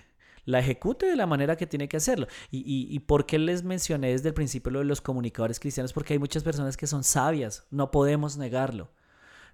la 0.45 0.59
ejecute 0.59 1.05
de 1.05 1.15
la 1.15 1.27
manera 1.27 1.55
que 1.55 1.67
tiene 1.67 1.87
que 1.87 1.97
hacerlo. 1.97 2.27
Y, 2.49 2.59
y, 2.59 2.93
y 2.93 2.99
por 2.99 3.25
qué 3.25 3.39
les 3.39 3.63
mencioné 3.63 4.11
desde 4.11 4.29
el 4.29 4.33
principio 4.33 4.71
lo 4.71 4.79
de 4.79 4.85
los 4.85 5.01
comunicadores 5.01 5.59
cristianos? 5.59 5.93
Porque 5.93 6.13
hay 6.13 6.19
muchas 6.19 6.43
personas 6.43 6.77
que 6.77 6.87
son 6.87 7.03
sabias, 7.03 7.65
no 7.71 7.91
podemos 7.91 8.37
negarlo, 8.37 8.89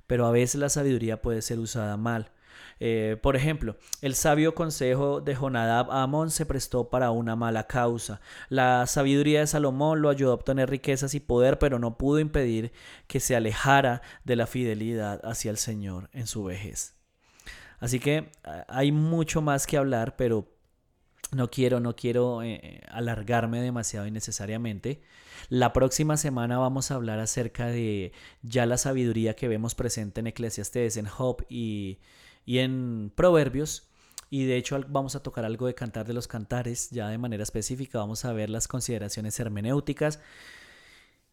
pero 0.08 0.26
a 0.26 0.32
veces 0.32 0.60
la 0.60 0.70
sabiduría 0.70 1.22
puede 1.22 1.42
ser 1.42 1.60
usada 1.60 1.98
mal. 1.98 2.32
Eh, 2.80 3.18
por 3.22 3.36
ejemplo, 3.36 3.78
el 4.02 4.16
sabio 4.16 4.56
consejo 4.56 5.22
de 5.22 5.36
Jonadab 5.36 5.92
a 5.92 6.04
Amón 6.04 6.32
se 6.32 6.46
prestó 6.46 6.90
para 6.90 7.12
una 7.12 7.36
mala 7.36 7.68
causa. 7.68 8.22
La 8.50 8.86
sabiduría 8.88 9.40
de 9.40 9.48
Salomón 9.48 10.02
lo 10.02 10.10
ayudó 10.10 10.32
a 10.32 10.36
obtener 10.36 10.70
riquezas 10.70 11.14
y 11.16 11.20
poder, 11.20 11.60
pero 11.60 11.80
no 11.80 11.98
pudo 11.98 12.20
impedir 12.20 12.72
que 13.08 13.20
se 13.20 13.36
alejara 13.36 14.02
de 14.24 14.36
la 14.36 14.48
fidelidad 14.48 15.22
hacia 15.24 15.52
el 15.52 15.58
Señor 15.58 16.10
en 16.14 16.28
su 16.28 16.44
vejez. 16.44 16.96
Así 17.80 18.00
que 18.00 18.32
hay 18.68 18.92
mucho 18.92 19.42
más 19.42 19.68
que 19.68 19.78
hablar, 19.78 20.16
pero 20.16 20.48
no 21.32 21.50
quiero, 21.50 21.80
no 21.80 21.96
quiero 21.96 22.42
eh, 22.42 22.82
alargarme 22.90 23.62
demasiado 23.62 24.08
innecesariamente. 24.08 25.02
La 25.50 25.74
próxima 25.74 26.18
semana 26.18 26.58
vamos 26.58 26.90
a 26.90 26.96
hablar 26.96 27.20
acerca 27.20 27.68
de 27.68 28.14
ya 28.42 28.66
la 28.66 28.78
sabiduría 28.78 29.36
que 29.36 29.48
vemos 29.48 29.76
presente 29.76 30.22
en 30.22 30.28
Eclesiastes, 30.28 30.98
en 30.98 31.06
Job 31.06 31.46
y, 31.50 32.00
y 32.48 32.58
en 32.60 33.12
Proverbios. 33.14 33.84
Y 34.32 34.46
de 34.46 34.58
hecho 34.58 34.80
vamos 34.90 35.16
a 35.16 35.22
tocar 35.22 35.46
algo 35.46 35.68
de 35.68 35.76
cantar 35.76 36.08
de 36.08 36.14
los 36.14 36.28
cantares, 36.28 36.90
ya 36.90 37.10
de 37.10 37.18
manera 37.20 37.44
específica 37.44 38.00
vamos 38.00 38.26
a 38.26 38.34
ver 38.34 38.50
las 38.50 38.68
consideraciones 38.68 39.40
hermenéuticas. 39.40 40.20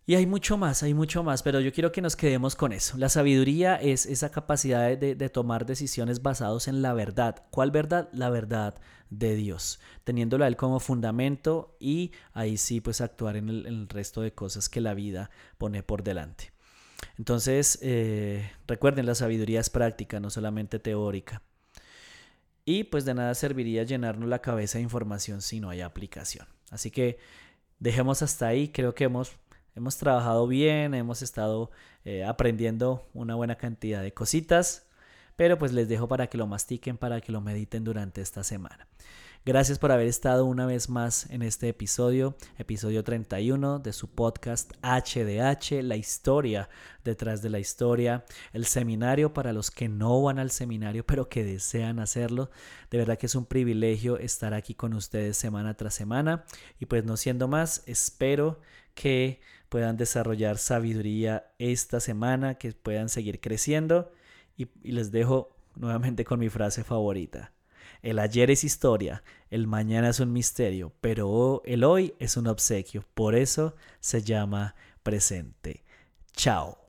Y 0.07 0.17
hay 0.17 0.27
mucho 0.27 0.59
más, 0.59 0.83
hay 0.83 0.93
mucho 0.93 1.23
más, 1.23 1.43
pero 1.43 1.61
yo 1.61 1.73
quiero 1.73 1.91
que 1.91 2.03
nos 2.03 2.15
quedemos 2.15 2.57
con 2.57 2.73
eso. 2.73 2.99
La 2.99 3.09
sabiduría 3.09 3.77
es 3.77 4.05
esa 4.05 4.31
capacidad 4.31 4.99
de- 4.99 5.29
tomar 5.31 5.65
decisiones 5.65 6.21
basados 6.21 6.69
en 6.69 6.83
la 6.83 6.93
verdad. 6.93 7.47
¿Cuál 7.51 7.71
verdad? 7.71 8.11
La 8.13 8.29
verdad 8.29 8.75
de 9.09 9.35
Dios, 9.35 9.81
teniéndolo 10.05 10.45
a 10.45 10.49
Él 10.49 10.57
como 10.57 10.79
fundamento 10.79 11.77
y 11.81 12.13
ahí 12.33 12.59
sí 12.59 12.81
pues 12.81 13.01
actuar 13.01 13.37
en 13.37 13.49
el 13.49 13.89
resto 13.89 14.21
de 14.21 14.35
cosas 14.35 14.69
que 14.69 14.81
la 14.83 14.95
vida 14.95 15.31
pone 15.59 15.83
por 15.83 16.03
delante. 16.03 16.54
Entonces, 17.19 17.79
eh, 17.83 18.51
recuerden, 18.67 19.07
la 19.07 19.15
sabiduría 19.15 19.61
es 19.61 19.71
práctica, 19.71 20.21
no 20.21 20.31
solamente 20.31 20.79
teórica. 20.79 21.43
Y 22.65 22.85
pues 22.85 23.05
de 23.05 23.15
nada 23.15 23.35
serviría 23.35 23.83
llenarnos 23.83 24.29
la 24.29 24.41
cabeza 24.41 24.79
de 24.79 24.83
información 24.85 25.43
si 25.43 25.61
no 25.61 25.71
hay 25.71 25.83
aplicación. 25.83 26.47
Así 26.71 26.91
que 26.91 27.19
dejemos 27.79 28.23
hasta 28.23 28.47
ahí, 28.47 28.69
creo 28.69 28.95
que 28.95 29.05
hemos 29.05 29.33
hemos 29.75 29.97
trabajado 29.97 30.47
bien, 30.47 30.95
hemos 30.95 31.23
estado 31.23 31.71
eh, 32.05 32.25
aprendiendo 32.25 33.09
una 33.13 33.35
buena 33.35 33.57
cantidad 33.57 34.03
de 34.03 34.13
cositas, 34.13 34.84
pero 35.37 35.59
pues 35.59 35.73
les 35.73 35.89
dejo 35.89 36.09
para 36.09 36.29
que 36.29 36.39
lo 36.39 36.47
mastiquen, 36.47 36.97
para 36.97 37.21
que 37.21 37.33
lo 37.33 37.41
mediten 37.41 37.85
durante 37.85 38.21
esta 38.21 38.45
semana. 38.45 38.87
Gracias 39.47 39.79
por 39.79 39.93
haber 39.93 40.07
estado 40.07 40.47
una 40.47 40.65
vez 40.65 40.89
más 40.89 41.29
en 41.29 41.43
este 41.43 41.69
episodio, 41.69 42.35
episodio 42.57 43.05
31 43.05 43.79
de 43.79 43.93
su 43.93 44.09
podcast 44.09 44.73
HDH, 44.83 45.83
la 45.83 45.97
historia 45.97 46.71
detrás 47.05 47.43
de 47.43 47.51
la 47.51 47.59
historia, 47.59 48.25
el 48.55 48.65
seminario 48.65 49.35
para 49.35 49.53
los 49.53 49.71
que 49.71 49.91
no 49.91 50.23
van 50.23 50.39
al 50.39 50.51
seminario 50.51 51.05
pero 51.05 51.29
que 51.29 51.45
desean 51.45 51.99
hacerlo. 51.99 52.51
De 52.91 52.97
verdad 52.97 53.19
que 53.19 53.27
es 53.27 53.35
un 53.35 53.45
privilegio 53.45 54.17
estar 54.17 54.55
aquí 54.55 54.75
con 54.75 54.95
ustedes 54.95 55.37
semana 55.37 55.77
tras 55.77 55.93
semana 55.93 56.47
y 56.81 56.87
pues 56.87 57.05
no 57.05 57.19
siendo 57.19 57.47
más, 57.47 57.83
espero 57.85 58.63
que 58.95 59.43
puedan 59.69 59.99
desarrollar 59.99 60.57
sabiduría 60.57 61.53
esta 61.59 62.01
semana, 62.01 62.55
que 62.55 62.73
puedan 62.73 63.11
seguir 63.11 63.43
creciendo 63.43 64.11
y, 64.57 64.69
les 64.83 65.11
dejo 65.11 65.51
nuevamente 65.75 66.25
con 66.25 66.39
mi 66.39 66.49
frase 66.49 66.85
favorita. 66.85 67.53
El 68.03 68.19
ayer 68.19 68.51
es 68.51 68.65
historia, 68.65 69.23
el 69.51 69.67
mañana 69.67 70.11
es 70.11 70.21
un 70.21 70.33
misterio, 70.33 70.93
pero 71.01 71.63
el 71.65 71.85
hoy 71.85 72.15
es 72.19 72.37
un 72.37 72.47
obsequio. 72.47 73.05
Por 73.15 73.35
eso 73.35 73.75
se 74.01 74.23
llama 74.23 74.75
presente. 75.03 75.85
Chao. 76.33 76.84